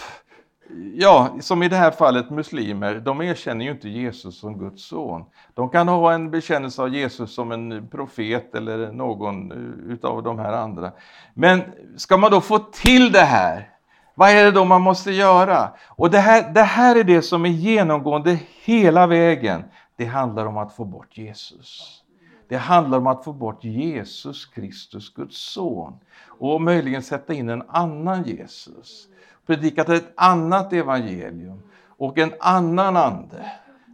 Ja, 0.94 1.36
som 1.40 1.62
i 1.62 1.68
det 1.68 1.76
här 1.76 1.90
fallet 1.90 2.30
muslimer, 2.30 2.94
de 2.94 3.22
erkänner 3.22 3.64
ju 3.64 3.70
inte 3.70 3.88
Jesus 3.88 4.40
som 4.40 4.58
Guds 4.58 4.84
son. 4.84 5.24
De 5.54 5.68
kan 5.68 5.88
ha 5.88 6.12
en 6.12 6.30
bekännelse 6.30 6.82
av 6.82 6.94
Jesus 6.94 7.34
som 7.34 7.52
en 7.52 7.88
profet 7.88 8.54
eller 8.54 8.92
någon 8.92 9.52
eh, 9.52 9.92
utav 9.92 10.22
de 10.22 10.38
här 10.38 10.52
andra. 10.52 10.92
Men 11.34 11.62
ska 11.96 12.16
man 12.16 12.30
då 12.30 12.40
få 12.40 12.58
till 12.58 13.12
det 13.12 13.20
här, 13.20 13.70
vad 14.14 14.30
är 14.30 14.44
det 14.44 14.50
då 14.50 14.64
man 14.64 14.82
måste 14.82 15.12
göra? 15.12 15.70
Och 15.88 16.10
det 16.10 16.18
här, 16.18 16.52
det 16.52 16.62
här 16.62 16.96
är 16.96 17.04
det 17.04 17.22
som 17.22 17.44
är 17.44 17.50
genomgående 17.50 18.38
hela 18.64 19.06
vägen. 19.06 19.64
Det 19.96 20.04
handlar 20.04 20.46
om 20.46 20.56
att 20.56 20.76
få 20.76 20.84
bort 20.84 21.18
Jesus. 21.18 22.02
Det 22.48 22.56
handlar 22.56 22.98
om 22.98 23.06
att 23.06 23.24
få 23.24 23.32
bort 23.32 23.64
Jesus 23.64 24.46
Kristus, 24.46 25.14
Guds 25.14 25.52
son. 25.52 25.98
Och 26.26 26.62
möjligen 26.62 27.02
sätta 27.02 27.34
in 27.34 27.48
en 27.48 27.62
annan 27.68 28.22
Jesus 28.24 29.06
predikat 29.50 29.88
ett 29.88 30.12
annat 30.16 30.72
evangelium 30.72 31.62
och 31.98 32.18
en 32.18 32.32
annan 32.40 32.96
ande, 32.96 33.52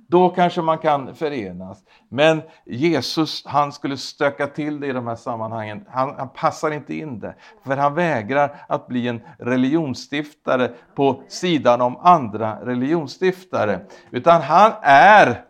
då 0.09 0.29
kanske 0.29 0.63
man 0.63 0.79
kan 0.79 1.15
förenas. 1.15 1.79
Men 2.09 2.43
Jesus, 2.67 3.47
han 3.47 3.73
skulle 3.73 3.97
stöka 3.97 4.47
till 4.47 4.81
det 4.81 4.87
i 4.87 4.93
de 4.93 5.07
här 5.07 5.17
sammanhangen. 5.17 5.85
Han, 5.89 6.15
han 6.19 6.29
passar 6.29 6.71
inte 6.71 6.95
in 6.95 7.21
det, 7.21 7.35
för 7.67 7.77
han 7.77 7.95
vägrar 7.95 8.57
att 8.69 8.87
bli 8.87 9.09
en 9.09 9.21
religionsstiftare 9.39 10.71
på 10.95 11.23
sidan 11.29 11.81
om 11.81 11.97
andra 11.97 12.59
religionsstiftare. 12.63 13.81
Utan 14.11 14.43
han 14.43 14.73
är 14.83 15.45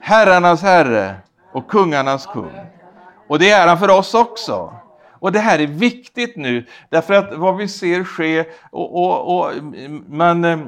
herrarnas 0.00 0.62
herre 0.62 1.14
och 1.52 1.70
kungarnas 1.70 2.26
kung. 2.26 2.52
Och 3.28 3.38
det 3.38 3.50
är 3.50 3.68
han 3.68 3.78
för 3.78 3.98
oss 3.98 4.14
också. 4.14 4.81
Och 5.22 5.32
det 5.32 5.38
här 5.38 5.58
är 5.58 5.66
viktigt 5.66 6.36
nu, 6.36 6.66
därför 6.90 7.14
att 7.14 7.34
vad 7.38 7.56
vi 7.56 7.68
ser 7.68 8.04
ske, 8.04 8.44
och, 8.70 8.94
och, 8.94 9.38
och 9.38 9.52
man, 10.08 10.44
eh, 10.44 10.58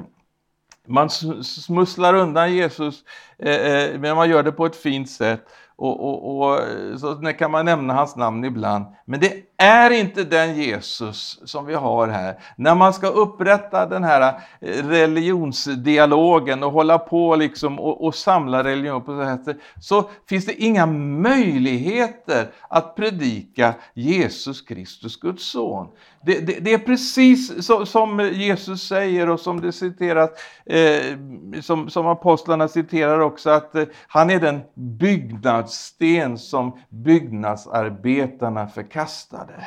man 0.86 1.10
smusslar 1.10 2.14
undan 2.14 2.54
Jesus, 2.54 3.04
eh, 3.38 3.54
eh, 3.54 4.00
men 4.00 4.16
man 4.16 4.30
gör 4.30 4.42
det 4.42 4.52
på 4.52 4.66
ett 4.66 4.76
fint 4.76 5.10
sätt. 5.10 5.46
Och, 5.76 6.00
och, 6.04 6.50
och, 6.50 6.60
så 7.00 7.32
kan 7.38 7.50
man 7.50 7.64
nämna 7.64 7.94
hans 7.94 8.16
namn 8.16 8.44
ibland. 8.44 8.84
Men 9.04 9.20
det 9.20 9.32
är 9.56 9.90
inte 9.90 10.24
den 10.24 10.56
Jesus 10.56 11.40
som 11.44 11.66
vi 11.66 11.74
har 11.74 12.08
här. 12.08 12.38
När 12.56 12.74
man 12.74 12.92
ska 12.92 13.06
upprätta 13.06 13.86
den 13.86 14.04
här 14.04 14.34
eh, 14.60 14.86
religionsdialogen 14.88 16.62
och 16.62 16.72
hålla 16.72 16.98
på 16.98 17.36
liksom 17.36 17.80
och, 17.80 18.04
och 18.04 18.14
samla 18.14 18.64
religion 18.64 19.02
på 19.02 19.12
det 19.12 19.26
sättet, 19.26 19.56
så 19.80 20.10
finns 20.28 20.46
det 20.46 20.62
inga 20.62 20.86
möjligheter 20.86 22.50
att 22.68 22.96
predika 22.96 23.74
Jesus 23.94 24.60
Kristus, 24.60 25.16
Guds 25.16 25.44
son. 25.44 25.88
Det, 26.26 26.46
det, 26.46 26.60
det 26.60 26.72
är 26.72 26.78
precis 26.78 27.66
så, 27.66 27.86
som 27.86 28.30
Jesus 28.32 28.88
säger 28.88 29.28
och 29.28 29.40
som 29.40 29.60
det 29.60 29.72
citeras, 29.72 30.30
eh, 30.66 31.18
som, 31.62 31.90
som 31.90 32.06
apostlarna 32.06 32.68
citerar 32.68 33.20
också, 33.20 33.50
att 33.50 33.74
eh, 33.74 33.84
han 34.06 34.30
är 34.30 34.40
den 34.40 34.60
byggnad 34.74 35.63
sten 35.70 36.38
som 36.38 36.78
byggnadsarbetarna 36.88 38.68
förkastade. 38.68 39.64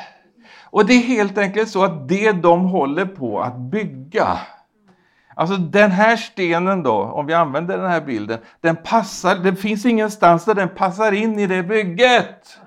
Och 0.70 0.86
det 0.86 0.92
är 0.94 1.02
helt 1.02 1.38
enkelt 1.38 1.68
så 1.68 1.84
att 1.84 2.08
det 2.08 2.32
de 2.32 2.64
håller 2.64 3.06
på 3.06 3.40
att 3.40 3.56
bygga, 3.56 4.38
Alltså 5.38 5.56
den 5.56 5.90
här 5.90 6.16
stenen 6.16 6.82
då, 6.82 6.92
om 6.92 7.26
vi 7.26 7.34
använder 7.34 7.78
den 7.78 7.90
här 7.90 8.00
bilden, 8.00 8.38
den 8.60 8.76
passar, 8.76 9.34
det 9.34 9.56
finns 9.56 9.86
ingenstans 9.86 10.44
där 10.44 10.54
den 10.54 10.68
passar 10.68 11.12
in 11.12 11.38
i 11.38 11.46
det 11.46 11.62
bygget. 11.62 12.58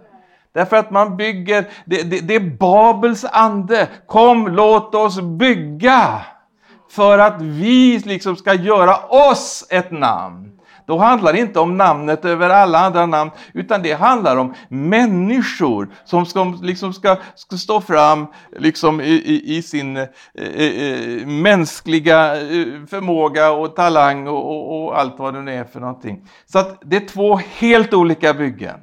Därför 0.53 0.77
att 0.77 0.91
man 0.91 1.17
bygger, 1.17 1.65
det, 1.85 2.03
det, 2.03 2.19
det 2.19 2.35
är 2.35 2.57
Babels 2.57 3.25
ande. 3.25 3.87
Kom, 4.07 4.47
låt 4.47 4.95
oss 4.95 5.21
bygga! 5.21 6.21
För 6.91 7.19
att 7.19 7.41
vi 7.41 7.99
liksom 7.99 8.35
ska 8.35 8.53
göra 8.53 8.97
oss 8.97 9.67
ett 9.69 9.91
namn. 9.91 10.59
Då 10.91 10.97
handlar 10.97 11.33
det 11.33 11.39
inte 11.39 11.59
om 11.59 11.77
namnet 11.77 12.25
över 12.25 12.49
alla 12.49 12.79
andra 12.79 13.05
namn, 13.05 13.31
utan 13.53 13.81
det 13.81 13.93
handlar 13.93 14.37
om 14.37 14.53
människor 14.69 15.89
som 16.05 16.25
ska, 16.25 16.43
liksom 16.61 16.93
ska, 16.93 17.17
ska 17.35 17.57
stå 17.57 17.81
fram 17.81 18.27
liksom 18.57 19.01
i, 19.01 19.11
i, 19.11 19.57
i 19.57 19.61
sin 19.61 19.97
eh, 19.97 20.07
eh, 20.35 21.27
mänskliga 21.27 22.35
eh, 22.35 22.65
förmåga 22.89 23.51
och 23.51 23.75
talang 23.75 24.27
och, 24.27 24.49
och, 24.49 24.83
och 24.85 24.99
allt 24.99 25.19
vad 25.19 25.33
det 25.33 25.41
nu 25.41 25.53
är 25.53 25.63
för 25.63 25.79
någonting. 25.79 26.27
Så 26.45 26.59
att 26.59 26.81
det 26.85 26.95
är 26.95 27.07
två 27.07 27.39
helt 27.57 27.93
olika 27.93 28.33
byggen. 28.33 28.79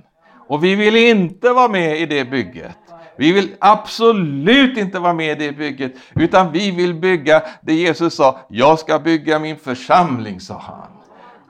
Och 0.48 0.64
vi 0.64 0.74
vill 0.74 0.96
inte 0.96 1.50
vara 1.50 1.68
med 1.68 2.00
i 2.00 2.06
det 2.06 2.24
bygget. 2.24 2.78
Vi 3.16 3.32
vill 3.32 3.54
absolut 3.58 4.78
inte 4.78 4.98
vara 4.98 5.12
med 5.12 5.42
i 5.42 5.46
det 5.46 5.52
bygget, 5.52 5.92
utan 6.14 6.52
vi 6.52 6.70
vill 6.70 6.94
bygga 6.94 7.42
det 7.62 7.74
Jesus 7.74 8.14
sa, 8.14 8.38
jag 8.48 8.78
ska 8.78 8.98
bygga 8.98 9.38
min 9.38 9.56
församling, 9.56 10.40
sa 10.40 10.58
han. 10.58 10.97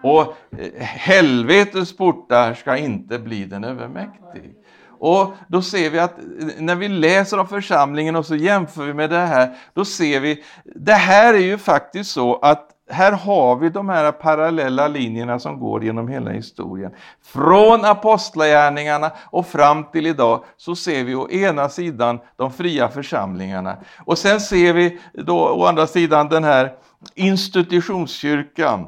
Och 0.03 0.23
eh, 0.59 0.83
helvetets 0.83 1.97
portar 1.97 2.55
ska 2.55 2.77
inte 2.77 3.19
bli 3.19 3.45
den 3.45 3.65
övermäktig. 3.65 4.55
Och 5.01 5.35
då 5.49 5.63
ser 5.63 5.91
vi 5.91 5.99
att 5.99 6.19
eh, 6.19 6.25
när 6.59 6.75
vi 6.75 6.89
läser 6.89 7.39
om 7.39 7.49
församlingen 7.49 8.17
och 8.17 8.27
så 8.27 8.37
jämför 8.37 8.87
vi 8.87 8.95
med 8.95 9.11
det 9.11 9.19
här, 9.19 9.57
då 9.75 9.85
ser 9.85 10.21
vi, 10.21 10.45
det 10.65 10.93
här 10.93 11.35
är 11.35 11.39
ju 11.39 11.59
faktiskt 11.59 12.11
så 12.11 12.37
att 12.37 12.75
här 12.91 13.13
har 13.13 13.57
vi 13.57 13.69
de 13.69 13.89
här 13.89 14.13
parallella 14.13 14.89
linjerna 14.89 15.39
som 15.39 15.61
går 15.61 15.85
genom 15.85 16.09
hela 16.09 16.31
historien. 16.31 16.93
Från 17.23 17.85
apostlagärningarna 17.85 19.13
och 19.31 19.47
fram 19.47 19.85
till 19.85 20.07
idag 20.07 20.45
så 20.57 20.77
ser 20.77 21.05
vi 21.05 21.15
å 21.15 21.31
ena 21.31 21.69
sidan 21.69 22.19
de 22.37 22.53
fria 22.53 22.89
församlingarna 22.89 23.77
och 24.05 24.19
sen 24.19 24.41
ser 24.41 24.73
vi 24.73 24.99
då 25.13 25.39
å 25.39 25.67
andra 25.67 25.87
sidan 25.87 26.29
den 26.29 26.45
här 26.45 26.73
institutionskyrkan 27.15 28.87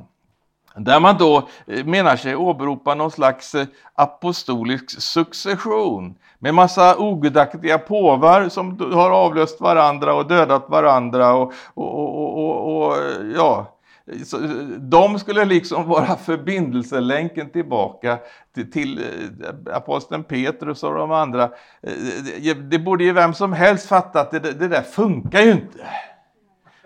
där 0.77 1.01
man 1.01 1.17
då 1.19 1.49
eh, 1.67 1.85
menar 1.85 2.17
sig 2.17 2.37
åberopa 2.37 2.95
någon 2.95 3.11
slags 3.11 3.55
eh, 3.55 3.67
apostolisk 3.95 5.01
succession 5.01 6.15
med 6.39 6.55
massa 6.55 6.97
ogudaktiga 6.97 7.79
påvar 7.79 8.49
som 8.49 8.93
har 8.93 9.11
avlöst 9.11 9.61
varandra 9.61 10.15
och 10.15 10.29
dödat 10.29 10.69
varandra 10.69 11.35
och, 11.35 11.53
och, 11.75 11.99
och, 11.99 12.39
och, 12.39 12.77
och 12.77 12.97
eh, 12.97 13.27
ja, 13.37 13.77
de 14.79 15.19
skulle 15.19 15.45
liksom 15.45 15.85
vara 15.89 16.17
förbindelselänken 16.17 17.51
tillbaka 17.51 18.19
till, 18.55 18.71
till 18.73 19.01
aposteln 19.73 20.25
Petrus 20.25 20.83
och 20.83 20.95
de 20.95 21.13
andra. 21.13 21.51
Det 22.71 22.79
borde 22.79 23.05
ju 23.05 23.13
vem 23.13 23.35
som 23.35 23.53
helst 23.53 23.89
fatta 23.89 24.21
att 24.21 24.31
det, 24.31 24.39
det 24.39 24.69
där 24.69 24.83
funkar 24.83 25.41
ju 25.41 25.51
inte. 25.53 25.79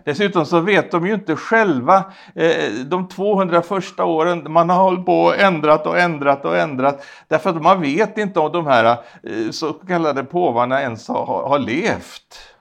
Dessutom 0.05 0.47
så 0.47 0.61
vet 0.61 0.91
de 0.91 1.07
ju 1.07 1.15
inte 1.15 1.37
själva 1.37 2.05
eh, 2.35 2.73
de 2.87 3.09
200 3.09 3.63
första 3.63 4.05
åren, 4.05 4.53
man 4.53 4.71
har 4.71 4.83
hållit 4.83 5.07
på 5.07 5.21
och 5.21 5.39
ändrat 5.39 5.87
och 5.87 5.99
ändrat 5.99 6.45
och 6.45 6.57
ändrat, 6.57 7.05
därför 7.29 7.51
att 7.51 7.63
man 7.63 7.81
vet 7.81 8.19
inte 8.19 8.41
om 8.41 8.53
de 8.53 8.67
här 8.67 8.85
eh, 9.23 9.51
så 9.51 9.73
kallade 9.73 10.25
påvarna 10.25 10.81
ens 10.83 11.09
har, 11.09 11.49
har 11.49 11.59
levt. 11.59 12.55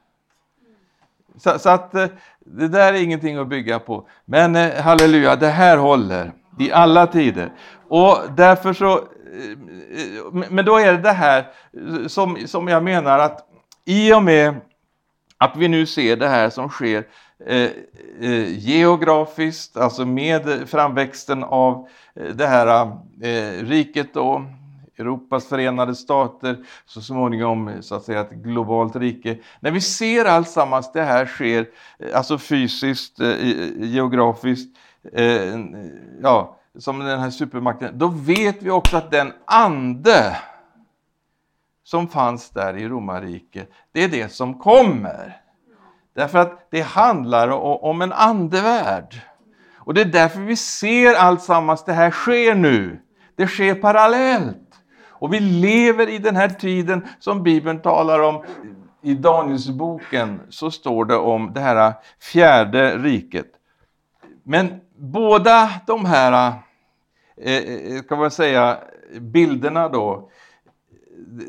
Så, 1.38 1.60
så 1.60 1.70
att 1.70 1.96
eh, 1.96 2.08
det 2.40 2.68
där 2.68 2.94
är 2.94 3.04
ingenting 3.04 3.38
att 3.38 3.48
bygga 3.48 3.80
på. 3.80 4.08
Men 4.26 4.56
halleluja, 4.82 5.36
det 5.36 5.48
här 5.48 5.78
håller 5.78 6.32
i 6.60 6.72
alla 6.72 7.08
tider. 7.08 7.52
Och 7.90 8.18
därför 8.38 8.74
så, 8.74 9.02
men 10.32 10.66
då 10.66 10.78
är 10.78 10.92
det 10.92 10.98
det 10.98 11.12
här 11.12 11.46
som, 12.08 12.38
som 12.48 12.68
jag 12.68 12.84
menar 12.84 13.20
att 13.20 13.48
i 13.86 14.14
och 14.14 14.24
med 14.24 14.56
att 15.38 15.56
vi 15.58 15.68
nu 15.68 15.86
ser 15.86 16.16
det 16.16 16.28
här 16.28 16.50
som 16.50 16.70
sker 16.70 17.06
Eh, 17.46 17.70
eh, 18.22 18.58
geografiskt, 18.58 19.78
alltså 19.78 20.06
med 20.06 20.70
framväxten 20.70 21.44
av 21.44 21.88
eh, 22.16 22.36
det 22.36 22.48
här 22.48 22.92
eh, 23.22 23.66
riket 23.66 24.14
då, 24.14 24.46
Europas 24.98 25.48
förenade 25.48 25.96
stater, 25.96 26.58
så 26.86 27.02
småningom 27.02 27.72
så 27.82 27.96
att 27.96 28.04
säga 28.04 28.22
ett 28.22 28.32
globalt 28.32 28.96
rike. 28.96 29.38
När 29.60 29.72
vi 29.72 29.82
ser 29.82 30.26
alltsammans 30.26 30.92
det 30.92 31.04
här 31.04 31.26
sker, 31.26 31.68
alltså 32.14 32.38
fysiskt, 32.38 33.20
eh, 33.20 33.36
geografiskt, 33.78 34.78
eh, 35.14 35.60
ja, 36.22 36.58
som 36.80 37.00
den 37.00 37.20
här 37.20 37.30
supermakten, 37.30 37.98
då 37.98 38.08
vet 38.08 38.64
vi 38.64 38.70
också 38.70 38.98
att 38.98 39.12
den 39.12 39.34
ande 39.46 40.38
som 41.84 42.08
fanns 42.08 42.50
där 42.50 42.78
i 42.78 42.88
romarriket, 42.88 43.72
det 43.92 44.04
är 44.04 44.10
det 44.10 44.30
som 44.30 44.60
kommer. 44.60 45.43
Därför 46.13 46.39
att 46.39 46.67
det 46.72 46.82
handlar 46.82 47.49
om 47.86 48.02
en 48.02 48.13
andevärld. 48.13 49.21
Och 49.76 49.93
det 49.93 50.02
är 50.02 50.06
därför 50.06 50.39
vi 50.39 50.56
ser 50.56 51.15
alltsammans, 51.15 51.86
det 51.86 51.93
här 51.93 52.12
sker 52.12 52.56
nu. 52.56 52.99
Det 53.36 53.47
sker 53.47 53.76
parallellt. 53.76 54.58
Och 55.23 55.34
vi 55.34 55.39
lever 55.39 56.10
i 56.10 56.17
den 56.17 56.36
här 56.36 56.49
tiden 56.49 57.08
som 57.19 57.43
Bibeln 57.43 57.82
talar 57.82 58.19
om. 58.19 58.45
I 59.02 59.13
Danielsboken 59.13 60.41
så 60.49 60.71
står 60.71 61.06
det 61.06 61.15
om 61.15 61.54
det 61.54 61.60
här 61.60 61.93
fjärde 62.19 62.97
riket. 62.97 63.47
Men 64.43 64.82
båda 64.97 65.69
de 65.88 66.06
här, 66.06 66.54
eh, 67.38 67.54
eh, 67.56 67.95
eh, 67.95 68.04
kan 68.04 68.19
man 68.19 68.32
säga, 68.32 68.78
bilderna 69.19 69.89
då. 69.89 70.30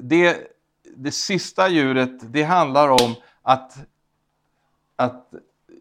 Det, 0.03 0.37
det 0.97 1.11
sista 1.11 1.69
djuret, 1.69 2.33
det 2.33 2.43
handlar 2.43 2.89
om 2.89 3.15
att, 3.43 3.77
att 4.97 5.35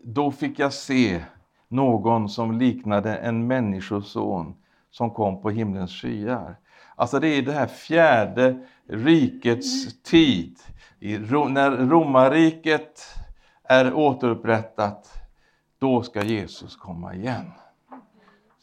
då 0.04 0.32
fick 0.32 0.60
jag 0.60 0.74
se 0.74 1.24
någon 1.68 2.30
som 2.30 2.60
liknade 2.60 3.16
en 3.16 3.48
människoson 3.48 4.56
som 4.92 5.12
kom 5.12 5.42
på 5.42 5.50
himlens 5.50 5.92
skyar. 5.92 6.56
Alltså 6.96 7.20
det 7.20 7.28
är 7.28 7.42
det 7.42 7.52
här 7.52 7.68
fjärde 7.68 8.66
rikets 8.88 10.02
tid. 10.02 10.60
när 11.00 11.72
romarriket 11.72 13.02
är 13.64 13.94
återupprättat, 13.94 15.14
då 15.80 16.04
ska 16.04 16.24
Jesus 16.24 16.76
komma 16.76 17.14
igen. 17.14 17.52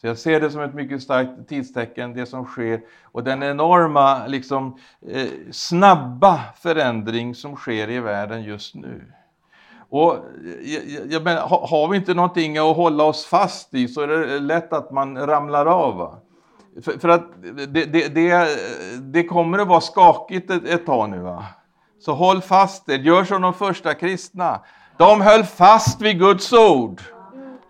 Så 0.01 0.07
jag 0.07 0.17
ser 0.17 0.41
det 0.41 0.51
som 0.51 0.61
ett 0.61 0.73
mycket 0.73 1.03
starkt 1.03 1.49
tidstecken, 1.49 2.13
det 2.13 2.25
som 2.25 2.45
sker 2.45 2.81
och 3.03 3.23
den 3.23 3.43
enorma, 3.43 4.27
liksom, 4.27 4.77
eh, 5.07 5.27
snabba 5.51 6.39
förändring 6.55 7.35
som 7.35 7.55
sker 7.55 7.89
i 7.89 7.99
världen 7.99 8.43
just 8.43 8.75
nu. 8.75 9.11
Och 9.91 10.13
eh, 10.13 10.21
jag, 10.63 11.11
jag 11.11 11.23
menar, 11.23 11.41
har 11.47 11.87
vi 11.87 11.97
inte 11.97 12.13
någonting 12.13 12.57
att 12.57 12.75
hålla 12.75 13.03
oss 13.03 13.25
fast 13.25 13.73
i 13.73 13.87
så 13.87 14.01
är 14.01 14.07
det 14.07 14.35
eh, 14.35 14.41
lätt 14.41 14.73
att 14.73 14.91
man 14.91 15.17
ramlar 15.17 15.65
av. 15.65 15.97
Va? 15.97 16.17
För, 16.83 16.99
för 16.99 17.09
att 17.09 17.25
det, 17.57 17.85
det, 17.85 18.07
det, 18.15 18.47
det, 19.01 19.23
kommer 19.23 19.59
att 19.59 19.67
vara 19.67 19.81
skakigt 19.81 20.51
ett, 20.51 20.67
ett 20.67 20.85
tag 20.85 21.09
nu. 21.09 21.19
Va? 21.19 21.45
Så 21.99 22.13
håll 22.13 22.41
fast 22.41 22.89
er, 22.89 22.97
gör 22.97 23.23
som 23.23 23.41
de 23.41 23.53
första 23.53 23.93
kristna. 23.93 24.59
De 24.97 25.21
höll 25.21 25.43
fast 25.43 26.01
vid 26.01 26.19
Guds 26.19 26.53
ord. 26.53 27.01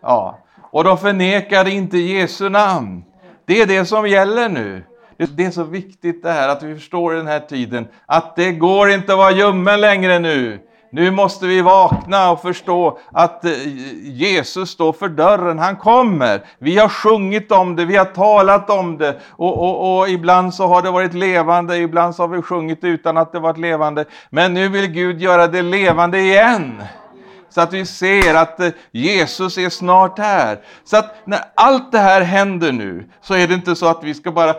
Ja. 0.01 0.39
Och 0.71 0.83
de 0.83 0.97
förnekade 0.97 1.71
inte 1.71 1.97
Jesu 1.97 2.49
namn. 2.49 3.03
Det 3.45 3.61
är 3.61 3.65
det 3.65 3.85
som 3.85 4.07
gäller 4.07 4.49
nu. 4.49 4.83
Det 5.17 5.45
är 5.45 5.51
så 5.51 5.63
viktigt 5.63 6.23
det 6.23 6.31
här 6.31 6.49
att 6.49 6.63
vi 6.63 6.75
förstår 6.75 7.13
i 7.13 7.17
den 7.17 7.27
här 7.27 7.39
tiden 7.39 7.87
att 8.05 8.35
det 8.35 8.51
går 8.51 8.91
inte 8.91 9.11
att 9.11 9.17
vara 9.17 9.31
ljummen 9.31 9.81
längre 9.81 10.19
nu. 10.19 10.59
Nu 10.93 11.11
måste 11.11 11.47
vi 11.47 11.61
vakna 11.61 12.31
och 12.31 12.41
förstå 12.41 12.99
att 13.11 13.45
eh, 13.45 13.51
Jesus 14.03 14.69
står 14.69 14.93
för 14.93 15.09
dörren, 15.09 15.59
han 15.59 15.75
kommer. 15.75 16.41
Vi 16.59 16.77
har 16.77 16.89
sjungit 16.89 17.51
om 17.51 17.75
det, 17.75 17.85
vi 17.85 17.97
har 17.97 18.05
talat 18.05 18.69
om 18.69 18.97
det 18.97 19.19
och, 19.29 19.57
och, 19.57 19.99
och, 19.99 20.09
ibland 20.09 20.53
så 20.53 20.67
har 20.67 20.81
det 20.81 20.91
varit 20.91 21.13
levande, 21.13 21.77
ibland 21.77 22.15
så 22.15 22.23
har 22.23 22.27
vi 22.27 22.41
sjungit 22.41 22.83
utan 22.83 23.17
att 23.17 23.31
det 23.31 23.39
varit 23.39 23.57
levande. 23.57 24.05
Men 24.29 24.53
nu 24.53 24.69
vill 24.69 24.87
Gud 24.87 25.21
göra 25.21 25.47
det 25.47 25.61
levande 25.61 26.19
igen. 26.19 26.83
Så 27.51 27.61
att 27.61 27.73
vi 27.73 27.85
ser 27.85 28.35
att 28.35 28.59
eh, 28.59 28.69
Jesus 28.91 29.57
är 29.57 29.69
snart 29.69 30.19
här. 30.19 30.59
Så 30.83 30.97
att 30.97 31.15
när 31.25 31.39
allt 31.55 31.91
det 31.91 31.99
här 31.99 32.21
händer 32.21 32.71
nu, 32.71 33.09
så 33.21 33.33
är 33.33 33.47
det 33.47 33.53
inte 33.53 33.75
så 33.75 33.87
att 33.87 34.03
vi 34.03 34.13
ska 34.13 34.31
bara 34.31 34.49
eh, 34.49 34.55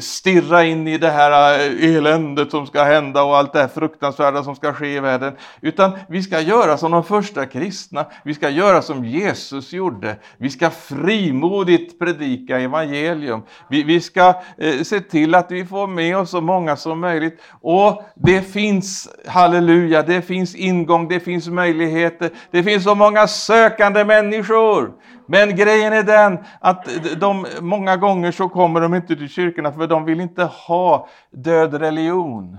stirra 0.00 0.64
in 0.64 0.88
i 0.88 0.98
det 0.98 1.10
här 1.10 1.58
eh, 1.58 1.96
eländet 1.96 2.50
som 2.50 2.66
ska 2.66 2.84
hända 2.84 3.22
och 3.22 3.36
allt 3.36 3.52
det 3.52 3.60
här 3.60 3.68
fruktansvärda 3.68 4.42
som 4.42 4.56
ska 4.56 4.72
ske 4.72 4.96
i 4.96 5.00
världen. 5.00 5.36
Utan 5.60 5.92
vi 6.08 6.22
ska 6.22 6.40
göra 6.40 6.76
som 6.76 6.92
de 6.92 7.04
första 7.04 7.46
kristna, 7.46 8.06
vi 8.24 8.34
ska 8.34 8.48
göra 8.48 8.82
som 8.82 9.04
Jesus 9.04 9.72
gjorde. 9.72 10.16
Vi 10.38 10.50
ska 10.50 10.70
frimodigt 10.70 11.98
predika 11.98 12.60
evangelium. 12.60 13.42
Vi, 13.70 13.82
vi 13.82 14.00
ska 14.00 14.34
eh, 14.58 14.82
se 14.82 15.00
till 15.00 15.34
att 15.34 15.50
vi 15.50 15.66
får 15.66 15.86
med 15.86 16.16
oss 16.16 16.30
så 16.30 16.40
många 16.40 16.76
som 16.76 17.00
möjligt. 17.00 17.40
Och 17.60 18.02
det 18.14 18.42
finns, 18.42 19.08
halleluja, 19.26 20.02
det 20.02 20.22
finns 20.22 20.54
ingång, 20.54 21.08
det 21.08 21.20
finns 21.20 21.48
möjligheter. 21.48 22.30
Det 22.50 22.62
finns 22.62 22.84
så 22.84 22.94
många 22.94 23.26
sökande 23.26 24.04
människor. 24.04 24.92
Men 25.26 25.56
grejen 25.56 25.92
är 25.92 26.02
den 26.02 26.38
att 26.60 26.88
de, 27.16 27.46
många 27.60 27.96
gånger 27.96 28.32
så 28.32 28.48
kommer 28.48 28.80
de 28.80 28.94
inte 28.94 29.16
till 29.16 29.28
kyrkorna 29.28 29.72
för 29.72 29.86
de 29.86 30.04
vill 30.04 30.20
inte 30.20 30.44
ha 30.44 31.08
död 31.30 31.74
religion. 31.74 32.58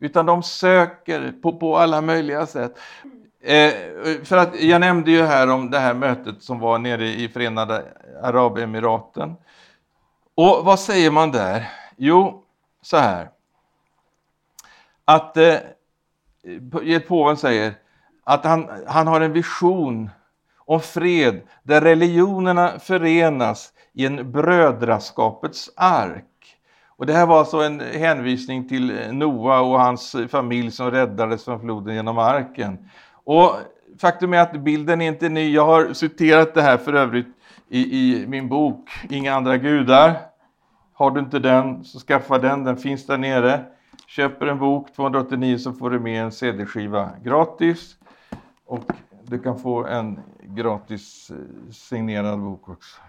Utan 0.00 0.26
de 0.26 0.42
söker 0.42 1.32
på, 1.42 1.52
på 1.52 1.78
alla 1.78 2.00
möjliga 2.00 2.46
sätt. 2.46 2.78
Eh, 3.42 3.72
för 4.24 4.36
att 4.36 4.60
jag 4.60 4.80
nämnde 4.80 5.10
ju 5.10 5.22
här 5.22 5.50
om 5.50 5.70
det 5.70 5.78
här 5.78 5.94
mötet 5.94 6.42
som 6.42 6.58
var 6.58 6.78
nere 6.78 7.06
i 7.06 7.28
Förenade 7.28 7.84
Arabemiraten. 8.22 9.34
Och 10.34 10.64
vad 10.64 10.80
säger 10.80 11.10
man 11.10 11.32
där? 11.32 11.68
Jo, 11.96 12.42
så 12.82 12.96
här. 12.96 13.30
Att 15.04 15.36
eh, 15.36 15.58
påven 17.08 17.36
säger 17.36 17.74
att 18.28 18.44
han, 18.44 18.68
han 18.86 19.06
har 19.06 19.20
en 19.20 19.32
vision 19.32 20.10
om 20.58 20.80
fred 20.80 21.40
där 21.62 21.80
religionerna 21.80 22.78
förenas 22.78 23.72
i 23.92 24.06
en 24.06 24.32
brödraskapets 24.32 25.70
ark. 25.76 26.24
Och 26.86 27.06
det 27.06 27.12
här 27.12 27.26
var 27.26 27.38
alltså 27.38 27.56
en 27.56 27.80
hänvisning 27.80 28.68
till 28.68 29.12
Noa 29.12 29.60
och 29.60 29.80
hans 29.80 30.16
familj 30.30 30.70
som 30.70 30.90
räddades 30.90 31.44
från 31.44 31.60
floden 31.60 31.94
genom 31.94 32.18
arken. 32.18 32.78
Och 33.24 33.56
faktum 34.00 34.34
är 34.34 34.38
att 34.38 34.52
bilden 34.52 35.00
är 35.00 35.08
inte 35.08 35.28
ny. 35.28 35.52
Jag 35.54 35.66
har 35.66 35.92
citerat 35.92 36.54
det 36.54 36.62
här 36.62 36.76
för 36.76 36.92
övrigt 36.92 37.28
i, 37.68 37.80
i 37.80 38.26
min 38.26 38.48
bok 38.48 38.90
Inga 39.10 39.34
andra 39.34 39.56
gudar. 39.56 40.16
Har 40.92 41.10
du 41.10 41.20
inte 41.20 41.38
den 41.38 41.84
så 41.84 41.98
skaffa 41.98 42.38
den, 42.38 42.64
den 42.64 42.76
finns 42.76 43.06
där 43.06 43.18
nere. 43.18 43.64
Köper 44.06 44.46
en 44.46 44.58
bok 44.58 44.92
289 44.96 45.58
så 45.58 45.72
får 45.72 45.90
du 45.90 46.00
med 46.00 46.22
en 46.22 46.32
CD-skiva 46.32 47.10
gratis. 47.24 47.97
Och 48.68 48.84
du 49.22 49.38
kan 49.38 49.58
få 49.58 49.86
en 49.86 50.20
gratis 50.42 51.30
eh, 51.30 51.70
signerad 51.70 52.40
bok 52.40 52.68
också. 52.68 53.00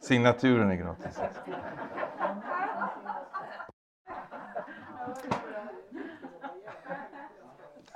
Signaturen 0.00 0.70
är 0.70 0.74
gratis. 0.74 1.20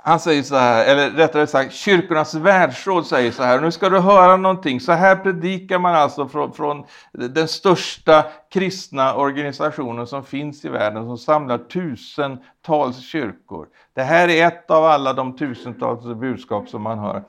Han 0.05 0.19
säger 0.19 0.43
så 0.43 0.55
här, 0.55 0.85
eller 0.85 1.09
rättare 1.09 1.47
sagt 1.47 1.73
kyrkornas 1.73 2.35
världsråd 2.35 3.07
säger 3.07 3.31
så 3.31 3.43
här, 3.43 3.61
nu 3.61 3.71
ska 3.71 3.89
du 3.89 3.99
höra 3.99 4.37
någonting, 4.37 4.79
så 4.79 4.91
här 4.91 5.15
predikar 5.15 5.79
man 5.79 5.95
alltså 5.95 6.27
från, 6.27 6.53
från, 6.53 6.83
den 7.11 7.47
största 7.47 8.25
kristna 8.53 9.15
organisationen 9.15 10.07
som 10.07 10.23
finns 10.23 10.65
i 10.65 10.69
världen 10.69 11.03
som 11.03 11.17
samlar 11.17 11.57
tusentals 11.57 12.99
kyrkor. 12.99 13.67
Det 13.95 14.03
här 14.03 14.29
är 14.29 14.47
ett 14.47 14.71
av 14.71 14.85
alla 14.85 15.13
de 15.13 15.37
tusentals 15.37 16.05
budskap 16.05 16.69
som 16.69 16.81
man 16.81 16.99
hör. 16.99 17.23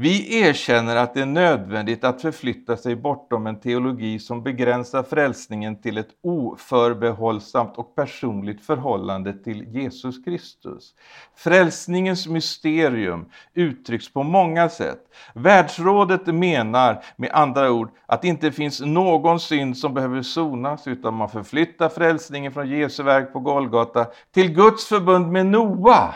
Vi 0.00 0.40
erkänner 0.40 0.96
att 0.96 1.14
det 1.14 1.20
är 1.20 1.26
nödvändigt 1.26 2.04
att 2.04 2.22
förflytta 2.22 2.76
sig 2.76 2.96
bortom 2.96 3.46
en 3.46 3.60
teologi 3.60 4.18
som 4.18 4.42
begränsar 4.42 5.02
frälsningen 5.02 5.80
till 5.80 5.98
ett 5.98 6.08
oförbehållsamt 6.22 7.76
och 7.76 7.94
personligt 7.94 8.66
förhållande 8.66 9.32
till 9.32 9.64
Jesus 9.74 10.24
Kristus. 10.24 10.94
Frälsningens 11.36 12.26
mysterium 12.26 13.30
uttrycks 13.54 14.12
på 14.12 14.22
många 14.22 14.68
sätt. 14.68 15.00
Världsrådet 15.34 16.26
menar 16.26 17.04
med 17.16 17.30
andra 17.32 17.70
ord 17.70 17.90
att 18.06 18.22
det 18.22 18.28
inte 18.28 18.52
finns 18.52 18.80
någon 18.80 19.40
synd 19.40 19.78
som 19.78 19.94
behöver 19.94 20.22
sonas 20.22 20.86
utan 20.86 21.14
man 21.14 21.28
förflyttar 21.28 21.88
frälsningen 21.88 22.52
från 22.52 22.68
Jesu 22.68 23.02
verk 23.02 23.32
på 23.32 23.40
Golgata 23.40 24.06
till 24.34 24.54
Guds 24.54 24.86
förbund 24.86 25.32
med 25.32 25.46
Noa 25.46 26.14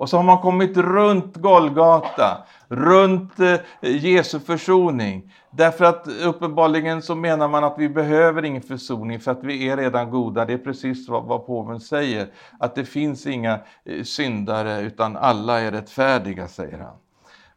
och 0.00 0.08
så 0.08 0.16
har 0.16 0.24
man 0.24 0.38
kommit 0.38 0.76
runt 0.76 1.36
Golgata, 1.36 2.38
runt 2.68 3.40
eh, 3.40 3.56
Jesu 3.80 4.40
försoning. 4.40 5.32
Därför 5.50 5.84
att 5.84 6.08
uppenbarligen 6.24 7.02
så 7.02 7.14
menar 7.14 7.48
man 7.48 7.64
att 7.64 7.74
vi 7.78 7.88
behöver 7.88 8.44
ingen 8.44 8.62
försoning 8.62 9.20
för 9.20 9.30
att 9.30 9.44
vi 9.44 9.68
är 9.68 9.76
redan 9.76 10.10
goda. 10.10 10.44
Det 10.44 10.52
är 10.52 10.58
precis 10.58 11.08
vad, 11.08 11.24
vad 11.24 11.46
påven 11.46 11.80
säger. 11.80 12.28
Att 12.58 12.74
det 12.74 12.84
finns 12.84 13.26
inga 13.26 13.60
eh, 13.84 14.02
syndare 14.02 14.80
utan 14.80 15.16
alla 15.16 15.60
är 15.60 15.70
rättfärdiga, 15.70 16.48
säger 16.48 16.78
han. 16.78 16.96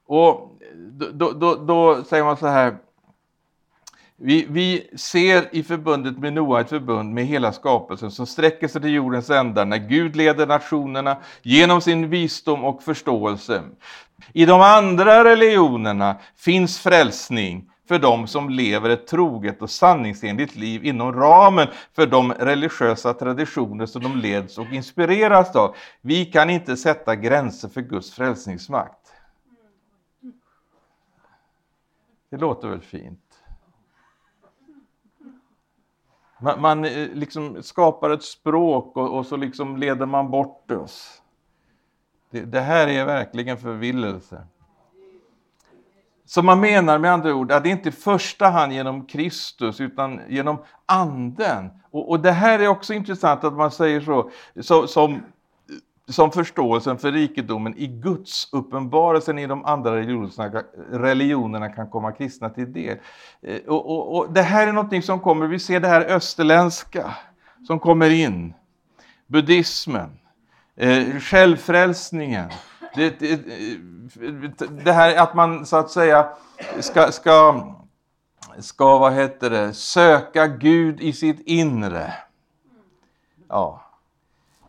Och 0.08 0.52
då, 1.12 1.32
då, 1.32 1.56
då 1.56 2.04
säger 2.04 2.24
man 2.24 2.38
så 2.38 2.48
här, 2.48 2.78
vi, 4.26 4.46
vi, 4.50 4.90
ser 4.96 5.56
i 5.56 5.64
förbundet 5.64 6.18
med 6.18 6.34
Noa 6.34 6.62
ett 6.62 6.70
förbund 6.70 7.14
med 7.14 7.26
hela 7.26 7.52
skapelsen 7.52 8.12
som 8.12 8.26
sträcker 8.26 8.68
sig 8.68 8.82
till 8.82 8.94
jordens 8.94 9.30
ändar 9.30 9.66
när 9.66 9.78
Gud 9.78 10.16
leder 10.16 10.48
nationerna 10.48 11.18
genom 11.42 11.82
sin 11.82 12.10
visdom 12.10 12.64
och 12.64 12.84
förståelse. 12.84 13.64
I 14.34 14.46
de 14.46 14.62
andra 14.62 15.24
religionerna 15.24 16.16
finns 16.36 16.80
frälsning 16.80 17.70
för 17.88 18.00
dem 18.00 18.28
som 18.28 18.50
lever 18.50 18.90
ett 18.90 19.08
troget 19.08 19.62
och 19.62 19.70
sanningsenligt 19.70 20.56
liv 20.56 20.86
inom 20.86 21.14
ramen 21.14 21.68
för 21.96 22.08
de 22.08 22.34
religiösa 22.34 23.14
traditioner 23.14 23.86
som 23.86 24.04
de 24.04 24.18
leds 24.18 24.58
och 24.58 24.74
inspireras 24.74 25.56
av. 25.56 25.76
Vi 26.02 26.26
kan 26.26 26.50
inte 26.50 26.78
sätta 26.78 27.16
gränser 27.16 27.70
för 27.70 27.82
Guds 27.82 28.12
frälsningsmakt. 28.12 29.00
Det 32.30 32.38
låter 32.38 32.68
väl 32.68 32.82
fint? 32.82 33.23
Man, 36.44 36.62
man 36.62 36.86
eh, 36.86 37.08
liksom 37.14 37.64
skapar 37.64 38.10
ett 38.10 38.24
språk 38.24 38.98
och, 38.98 39.18
och, 39.18 39.26
så 39.26 39.36
liksom 39.36 39.78
leder 39.78 40.06
man 40.06 40.32
bort 40.32 40.72
oss. 40.72 41.22
Det, 42.32 42.42
det 42.42 42.62
här 42.62 42.88
är 42.88 43.06
verkligen 43.06 43.58
förvillelse. 43.58 44.44
Så 46.26 46.42
man 46.42 46.60
menar 46.60 47.00
med 47.00 47.14
andra 47.14 47.36
ord 47.36 47.52
att 47.52 47.64
det 47.64 47.70
inte 47.70 47.90
i 47.90 47.92
första 47.92 48.48
hand 48.48 48.74
genom 48.74 49.06
Kristus 49.06 49.82
utan 49.82 50.22
genom 50.30 50.58
anden. 50.86 51.70
Och, 51.92 52.10
och 52.10 52.20
det 52.20 52.32
här 52.32 52.60
är 52.60 52.68
också 52.68 52.94
intressant 52.94 53.44
att 53.44 53.54
man 53.54 53.72
säger 53.72 54.02
så, 54.02 54.30
så 54.62 54.88
som 54.88 55.22
som 56.10 56.32
förståelsen 56.32 56.98
för 56.98 57.12
rikedomen 57.12 57.78
i 57.78 57.88
Guds 57.88 58.50
uppenbarelsen 58.52 59.40
i 59.40 59.48
de 59.48 59.66
andra 59.66 59.96
religionerna, 59.96 60.64
religionerna 60.92 61.70
kan 61.70 61.90
komma 61.90 62.12
kristna 62.12 62.50
till 62.50 62.74
del. 62.74 62.98
Eh, 63.42 63.62
och, 63.68 63.90
och, 63.90 64.18
och, 64.18 64.34
det 64.34 64.42
här 64.42 64.68
är 64.68 64.72
någonting 64.72 65.02
som 65.02 65.20
kommer, 65.20 65.48
vi 65.48 65.60
ser 65.60 65.80
det 65.80 65.88
här 65.88 66.02
österländska 66.02 67.16
som 67.68 67.80
kommer 67.80 68.10
in. 68.10 68.54
Buddhismen, 69.28 70.20
eh, 70.76 71.20
självfrälsningen. 71.20 72.50
Det, 72.96 73.20
det, 73.20 73.40
det, 74.84 74.92
här 74.92 75.16
att 75.16 75.36
man 75.36 75.66
så 75.66 75.78
att 75.78 75.92
säga 75.92 76.30
ska, 76.80 77.12
ska, 77.12 77.64
ska 78.60 78.98
vad 78.98 79.14
heter 79.14 79.50
det, 79.50 79.74
söka 79.74 80.48
Gud 80.48 81.02
i 81.02 81.14
sitt 81.14 81.40
inre. 81.40 82.14
Ja. 83.50 83.83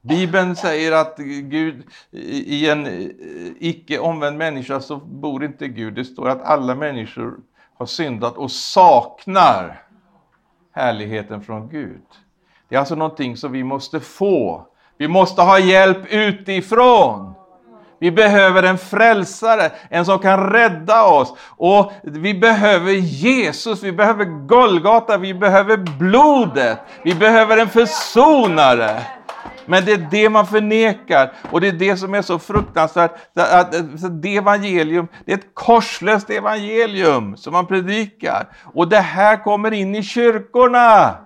Bibeln 0.06 0.56
säger 0.56 0.92
att 0.92 1.16
Gud, 1.18 1.82
i 2.10 2.70
en 2.70 2.86
icke 3.58 3.98
omvänd 3.98 4.38
människa 4.38 4.80
så 4.80 4.96
bor 4.96 5.44
inte 5.44 5.68
Gud. 5.68 5.94
Det 5.94 6.04
står 6.04 6.28
att 6.28 6.42
alla 6.42 6.74
människor 6.74 7.34
har 7.78 7.86
syndat 7.86 8.36
och 8.36 8.50
saknar 8.50 9.82
härligheten 10.72 11.42
från 11.42 11.68
Gud. 11.68 12.02
Det 12.68 12.74
är 12.74 12.78
alltså 12.78 12.94
någonting 12.94 13.36
som 13.36 13.52
vi 13.52 13.64
måste 13.64 14.00
få. 14.00 14.66
Vi 14.98 15.08
måste 15.08 15.42
ha 15.42 15.58
hjälp 15.58 16.12
utifrån. 16.12 17.34
Vi 17.98 18.10
behöver 18.10 18.62
en 18.62 18.78
frälsare, 18.78 19.70
en 19.88 20.04
som 20.04 20.18
kan 20.18 20.50
rädda 20.50 21.04
oss. 21.04 21.34
Och 21.56 21.92
vi 22.02 22.34
behöver 22.34 22.92
Jesus, 22.92 23.82
vi 23.82 23.92
behöver 23.92 24.24
Golgata, 24.24 25.18
vi 25.18 25.34
behöver 25.34 25.76
blodet. 25.76 26.78
Vi 27.02 27.14
behöver 27.14 27.56
en 27.56 27.68
försonare. 27.68 29.02
Men 29.66 29.84
det 29.84 29.92
är 29.92 30.08
det 30.10 30.28
man 30.28 30.46
förnekar 30.46 31.32
och 31.50 31.60
det 31.60 31.68
är 31.68 31.72
det 31.72 31.96
som 31.96 32.14
är 32.14 32.22
så 32.22 32.38
fruktansvärt. 32.38 33.10
Att 33.34 33.74
det 34.22 34.36
evangelium, 34.36 35.08
det 35.24 35.32
är 35.32 35.36
ett 35.36 35.54
korslöst 35.54 36.30
evangelium 36.30 37.36
som 37.36 37.52
man 37.52 37.66
predikar. 37.66 38.48
Och 38.74 38.88
det 38.88 39.00
här 39.00 39.44
kommer 39.44 39.72
in 39.72 39.94
i 39.94 40.02
kyrkorna. 40.02 41.16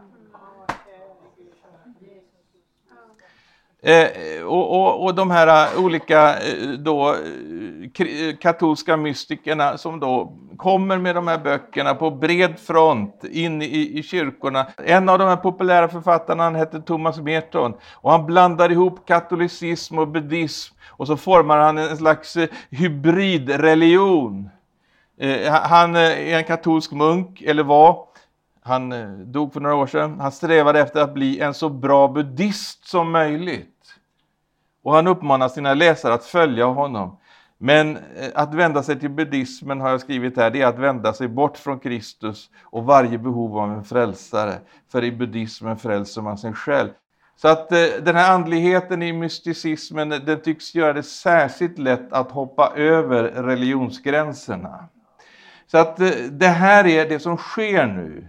Eh, 3.82 4.42
och, 4.44 4.70
och, 4.70 5.04
och, 5.04 5.14
de 5.14 5.30
här 5.30 5.74
eh, 5.74 5.84
olika 5.84 6.38
eh, 6.38 6.68
då, 6.68 7.10
eh, 7.10 8.36
katolska 8.40 8.96
mystikerna 8.96 9.78
som 9.78 10.00
då 10.00 10.32
kommer 10.56 10.98
med 10.98 11.14
de 11.14 11.28
här 11.28 11.38
böckerna 11.38 11.94
på 11.94 12.10
bred 12.10 12.58
front 12.58 13.24
in 13.24 13.62
i, 13.62 13.98
i 13.98 14.02
kyrkorna. 14.02 14.66
En 14.76 15.08
av 15.08 15.18
de 15.18 15.28
här 15.28 15.36
populära 15.36 15.88
författarna 15.88 16.42
han 16.42 16.54
hette 16.54 16.80
Thomas 16.80 17.20
Merton 17.20 17.74
och 17.94 18.10
han 18.10 18.26
blandar 18.26 18.72
ihop 18.72 19.06
katolicism 19.06 19.98
och 19.98 20.08
buddhism 20.08 20.74
och 20.86 21.06
så 21.06 21.16
formar 21.16 21.58
han 21.58 21.78
en 21.78 21.96
slags 21.96 22.36
hybridreligion. 22.70 24.50
Eh, 25.20 25.52
han 25.52 25.96
är 25.96 26.16
en 26.16 26.44
katolsk 26.44 26.92
munk, 26.92 27.42
eller 27.42 27.62
var, 27.62 28.07
han 28.62 28.92
eh, 28.92 29.08
dog 29.10 29.52
för 29.52 29.60
några 29.60 29.74
år 29.74 29.86
sedan. 29.86 30.20
Han 30.20 30.32
strävade 30.32 30.80
efter 30.80 31.00
att 31.00 31.14
bli 31.14 31.40
en 31.40 31.54
så 31.54 31.68
bra 31.68 32.08
buddhist 32.08 32.88
som 32.88 33.10
möjligt. 33.10 33.94
Och 34.82 34.94
han 34.94 35.06
uppmanar 35.06 35.48
sina 35.48 35.74
läsare 35.74 36.14
att 36.14 36.24
följa 36.24 36.66
honom. 36.66 37.18
Men 37.58 37.96
eh, 37.96 38.02
att 38.34 38.54
vända 38.54 38.82
sig 38.82 39.00
till 39.00 39.10
buddhismen 39.10 39.80
har 39.80 39.90
jag 39.90 40.00
skrivit 40.00 40.36
här, 40.36 40.50
det 40.50 40.62
är 40.62 40.66
att 40.66 40.78
vända 40.78 41.12
sig 41.12 41.28
bort 41.28 41.56
från 41.56 41.78
Kristus 41.80 42.50
och 42.62 42.84
varje 42.84 43.18
behov 43.18 43.58
av 43.58 43.72
en 43.72 43.84
frälsare. 43.84 44.54
För 44.92 45.04
i 45.04 45.12
buddhismen 45.12 45.76
frälser 45.76 46.22
man 46.22 46.38
sig 46.38 46.52
själv. 46.52 46.90
Så 47.36 47.48
att 47.48 47.72
eh, 47.72 47.84
den 48.00 48.16
här 48.16 48.34
andligheten 48.34 49.02
i 49.02 49.12
mysticismen, 49.12 50.08
den 50.08 50.40
tycks 50.40 50.74
göra 50.74 50.92
det 50.92 51.02
särskilt 51.02 51.78
lätt 51.78 52.12
att 52.12 52.30
hoppa 52.30 52.72
över 52.76 53.22
religionsgränserna. 53.22 54.88
Så 55.66 55.78
att 55.78 55.96
det 56.30 56.48
här 56.48 56.86
är 56.86 57.08
det 57.08 57.18
som 57.18 57.36
sker 57.36 57.86
nu. 57.86 58.28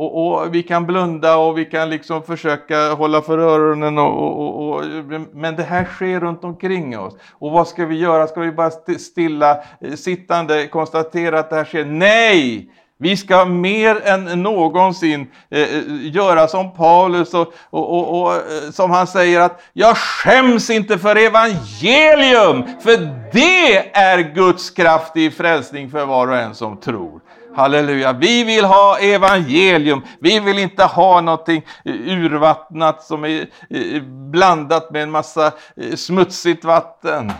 Och, 0.00 0.42
och, 0.42 0.54
vi 0.54 0.62
kan 0.62 0.86
blunda 0.86 1.36
och 1.36 1.58
vi 1.58 1.64
kan 1.64 1.90
liksom 1.90 2.22
försöka 2.22 2.92
hålla 2.92 3.22
för 3.22 3.38
öronen. 3.38 3.98
Och, 3.98 4.40
och, 4.40 4.68
och, 4.68 4.84
men 5.32 5.56
det 5.56 5.62
här 5.62 5.84
sker 5.84 6.20
runt 6.20 6.44
omkring 6.44 6.98
oss. 6.98 7.16
Och 7.32 7.52
vad 7.52 7.68
ska 7.68 7.86
vi 7.86 7.98
göra? 7.98 8.26
Ska 8.26 8.40
vi 8.40 8.52
bara 8.52 8.70
stilla 8.98 9.62
eh, 9.80 9.94
sittande 9.94 10.66
konstatera 10.66 11.38
att 11.38 11.50
det 11.50 11.56
här 11.56 11.64
sker? 11.64 11.84
Nej! 11.84 12.70
Vi 12.98 13.16
ska 13.16 13.44
mer 13.44 14.00
än 14.04 14.42
någonsin 14.42 15.30
eh, 15.50 15.60
eh 15.60 15.82
göra 15.88 16.48
som 16.48 16.74
Paulus 16.74 17.34
och, 17.34 17.52
och, 17.70 17.98
och, 17.98 18.22
och, 18.22 18.34
eh, 18.34 18.70
som 18.72 18.90
han 18.90 19.06
säger 19.06 19.40
att 19.40 19.62
jag 19.72 19.96
skäms 19.96 20.70
inte 20.70 20.98
för 20.98 21.16
evangelium, 21.16 22.64
för 22.80 22.96
det 23.32 23.96
är 23.96 24.34
Guds 24.34 24.70
kraft 24.70 25.16
i 25.16 25.30
frälsning 25.30 25.90
för 25.90 26.06
var 26.06 26.28
och 26.28 26.36
en 26.36 26.54
som 26.54 26.76
tror. 26.76 27.20
Halleluja, 27.54 28.12
vi 28.12 28.44
vill 28.44 28.64
ha 28.64 28.98
evangelium, 28.98 30.02
vi 30.20 30.40
vill 30.40 30.58
inte 30.58 30.84
ha 30.84 31.20
någonting 31.20 31.62
urvattnat 31.84 33.02
som 33.02 33.24
är 33.24 33.46
eh, 33.70 34.02
blandat 34.02 34.90
med 34.90 35.02
en 35.02 35.10
massa 35.10 35.52
eh, 35.76 35.94
smutsigt 35.94 36.64
vatten 36.64 37.32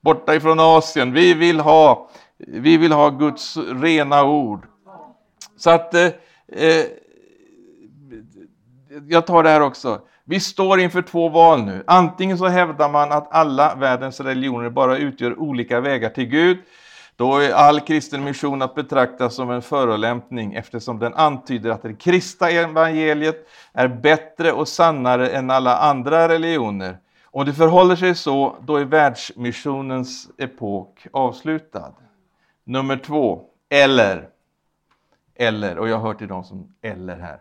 borta 0.00 0.34
ifrån 0.34 0.60
Asien. 0.60 1.12
Vi 1.12 1.34
vill 1.34 1.60
ha, 1.60 2.10
vi 2.38 2.76
vill 2.76 2.92
ha 2.92 3.10
Guds 3.10 3.56
rena 3.56 4.24
ord. 4.24 4.66
Så 5.56 5.70
att 5.70 5.94
eh, 5.94 6.06
eh, 6.48 6.84
jag 9.08 9.26
tar 9.26 9.42
det 9.42 9.48
här 9.50 9.60
också. 9.60 10.00
Vi 10.24 10.40
står 10.40 10.80
inför 10.80 11.02
två 11.02 11.28
val 11.28 11.64
nu. 11.64 11.84
Antingen 11.86 12.38
så 12.38 12.46
hävdar 12.46 12.88
man 12.88 13.12
att 13.12 13.32
alla 13.32 13.74
världens 13.74 14.20
religioner 14.20 14.70
bara 14.70 14.96
utgör 14.96 15.40
olika 15.40 15.80
vägar 15.80 16.10
till 16.10 16.26
Gud. 16.26 16.58
Då 17.18 17.38
är 17.38 17.52
all 17.52 17.80
kristen 17.80 18.24
mission 18.24 18.62
att 18.62 18.74
betrakta 18.74 19.30
som 19.30 19.50
en 19.50 19.62
förolämpning 19.62 20.54
eftersom 20.54 20.98
den 20.98 21.14
antyder 21.14 21.70
att 21.70 21.82
det 21.82 21.94
kristna 21.94 22.50
evangeliet 22.50 23.48
är 23.72 23.88
bättre 23.88 24.52
och 24.52 24.68
sannare 24.68 25.28
än 25.28 25.50
alla 25.50 25.76
andra 25.76 26.28
religioner. 26.28 26.98
Om 27.24 27.44
det 27.44 27.52
förhåller 27.52 27.96
sig 27.96 28.14
så, 28.14 28.56
då 28.60 28.76
är 28.76 28.84
världsmissionens 28.84 30.28
epok 30.38 31.06
avslutad. 31.12 31.92
Nummer 32.64 32.96
två, 32.96 33.42
eller 33.70 34.28
eller, 35.38 35.78
och 35.78 35.88
jag 35.88 36.00
hör 36.00 36.14
till 36.14 36.28
de 36.28 36.44
som 36.44 36.74
eller 36.82 37.16
här. 37.16 37.40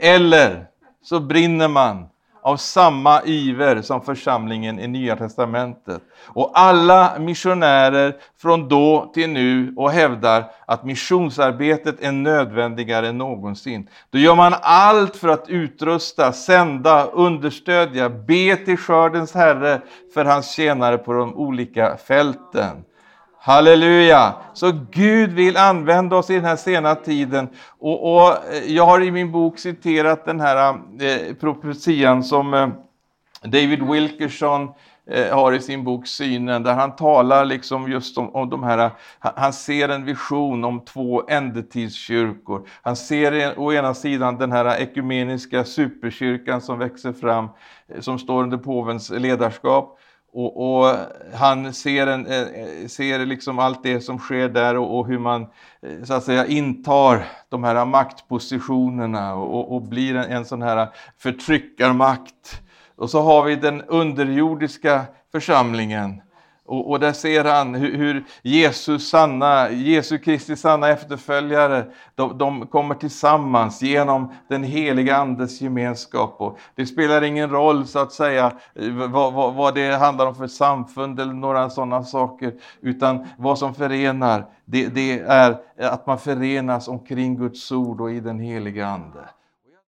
Eller 0.00 0.66
så 1.02 1.20
brinner 1.20 1.68
man 1.68 2.08
av 2.42 2.56
samma 2.56 3.22
iver 3.22 3.82
som 3.82 4.00
församlingen 4.00 4.80
i 4.80 4.88
Nya 4.88 5.16
Testamentet. 5.16 6.02
Och 6.26 6.50
alla 6.54 7.18
missionärer 7.18 8.16
från 8.42 8.68
då 8.68 9.10
till 9.14 9.30
nu 9.30 9.74
och 9.76 9.90
hävdar 9.90 10.44
att 10.66 10.84
missionsarbetet 10.84 12.00
är 12.00 12.12
nödvändigare 12.12 13.08
än 13.08 13.18
någonsin. 13.18 13.88
Då 14.10 14.18
gör 14.18 14.34
man 14.34 14.54
allt 14.62 15.16
för 15.16 15.28
att 15.28 15.48
utrusta, 15.48 16.32
sända, 16.32 17.04
understödja, 17.04 18.08
be 18.08 18.56
till 18.56 18.76
skördens 18.76 19.34
Herre 19.34 19.80
för 20.14 20.24
hans 20.24 20.50
tjänare 20.50 20.98
på 20.98 21.12
de 21.12 21.34
olika 21.34 21.96
fälten. 21.96 22.84
Halleluja! 23.44 24.34
Så 24.52 24.72
Gud 24.90 25.32
vill 25.32 25.56
använda 25.56 26.16
oss 26.16 26.30
i 26.30 26.34
den 26.34 26.44
här 26.44 26.56
sena 26.56 26.94
tiden. 26.94 27.48
Och, 27.78 28.14
och 28.14 28.28
eh, 28.30 28.64
jag 28.66 28.86
har 28.86 29.02
i 29.02 29.10
min 29.10 29.32
bok 29.32 29.58
citerat 29.58 30.24
den 30.24 30.40
här 30.40 30.74
eh, 31.00 31.34
profetian 31.34 32.24
som 32.24 32.54
eh, 32.54 32.68
David 33.42 33.82
Wilkerson 33.82 34.68
eh, 35.10 35.34
har 35.34 35.52
i 35.52 35.60
sin 35.60 35.84
bok 35.84 36.06
Synen, 36.06 36.62
där 36.62 36.74
han 36.74 36.96
talar 36.96 37.44
liksom 37.44 37.92
just 37.92 38.18
om, 38.18 38.34
om 38.34 38.50
de 38.50 38.62
här, 38.62 38.78
eh, 38.78 38.90
han 39.18 39.52
ser 39.52 39.88
en 39.88 40.04
vision 40.04 40.64
om 40.64 40.80
två 40.80 41.22
ändetidskyrkor. 41.28 42.68
Han 42.82 42.96
ser 42.96 43.58
å 43.58 43.72
ena 43.72 43.94
sidan 43.94 44.38
den 44.38 44.52
här 44.52 44.80
ekumeniska 44.80 45.64
superkyrkan 45.64 46.60
som 46.60 46.78
växer 46.78 47.12
fram, 47.12 47.48
eh, 47.88 48.00
som 48.00 48.18
står 48.18 48.42
under 48.42 48.58
påvens 48.58 49.10
ledarskap. 49.10 49.98
Och, 50.34 50.80
och, 50.80 50.96
han 51.34 51.74
ser, 51.74 52.06
en, 52.06 52.26
eh, 52.26 52.86
ser 52.86 53.26
liksom 53.26 53.58
allt 53.58 53.82
det 53.82 54.00
som 54.00 54.18
sker 54.18 54.48
där 54.48 54.76
och, 54.76 54.98
och, 54.98 55.06
hur 55.06 55.18
man 55.18 55.42
eh, 55.82 56.04
så 56.04 56.14
att 56.14 56.24
säga 56.24 56.46
intar 56.46 57.24
de 57.48 57.64
här 57.64 57.84
maktpositionerna 57.84 59.34
och, 59.34 59.74
och 59.74 59.82
blir 59.82 60.14
en, 60.14 60.24
en 60.24 60.44
sån 60.44 60.62
här 60.62 60.88
förtryckarmakt. 61.18 62.62
Och 62.96 63.10
så 63.10 63.22
har 63.22 63.44
vi 63.44 63.56
den 63.56 63.82
underjordiska 63.82 65.04
församlingen 65.32 66.22
och, 66.72 66.90
och, 66.90 67.00
där 67.00 67.12
ser 67.12 67.44
han 67.44 67.74
hur, 67.74 67.96
hur 67.96 68.24
Jesus 68.42 69.08
sanna, 69.08 69.70
Jesu 69.70 70.18
Kristi 70.18 70.56
sanna 70.56 70.88
efterföljare, 70.88 71.84
de, 72.14 72.38
de, 72.38 72.66
kommer 72.66 72.94
tillsammans 72.94 73.82
genom 73.82 74.32
den 74.48 74.62
heliga 74.62 75.16
Andes 75.16 75.60
gemenskap. 75.60 76.34
Och 76.38 76.58
det 76.74 76.86
spelar 76.86 77.22
ingen 77.22 77.50
roll 77.50 77.86
så 77.86 77.98
att 77.98 78.12
säga 78.12 78.52
vad, 79.08 79.32
vad, 79.32 79.54
vad 79.54 79.74
det 79.74 79.96
handlar 79.96 80.26
om 80.26 80.34
för 80.34 80.46
samfund 80.46 81.20
eller 81.20 81.34
några 81.34 81.70
sådana 81.70 82.04
saker, 82.04 82.52
utan 82.80 83.26
vad 83.36 83.58
som 83.58 83.74
förenar, 83.74 84.46
det, 84.64 84.86
det 84.86 85.18
är 85.18 85.56
att 85.78 86.06
man 86.06 86.18
förenas 86.18 86.88
omkring 86.88 87.36
Guds 87.36 87.72
ord 87.72 88.00
och 88.00 88.10
i 88.10 88.20
den 88.20 88.40
heliga 88.40 88.86
Ande. 88.86 89.28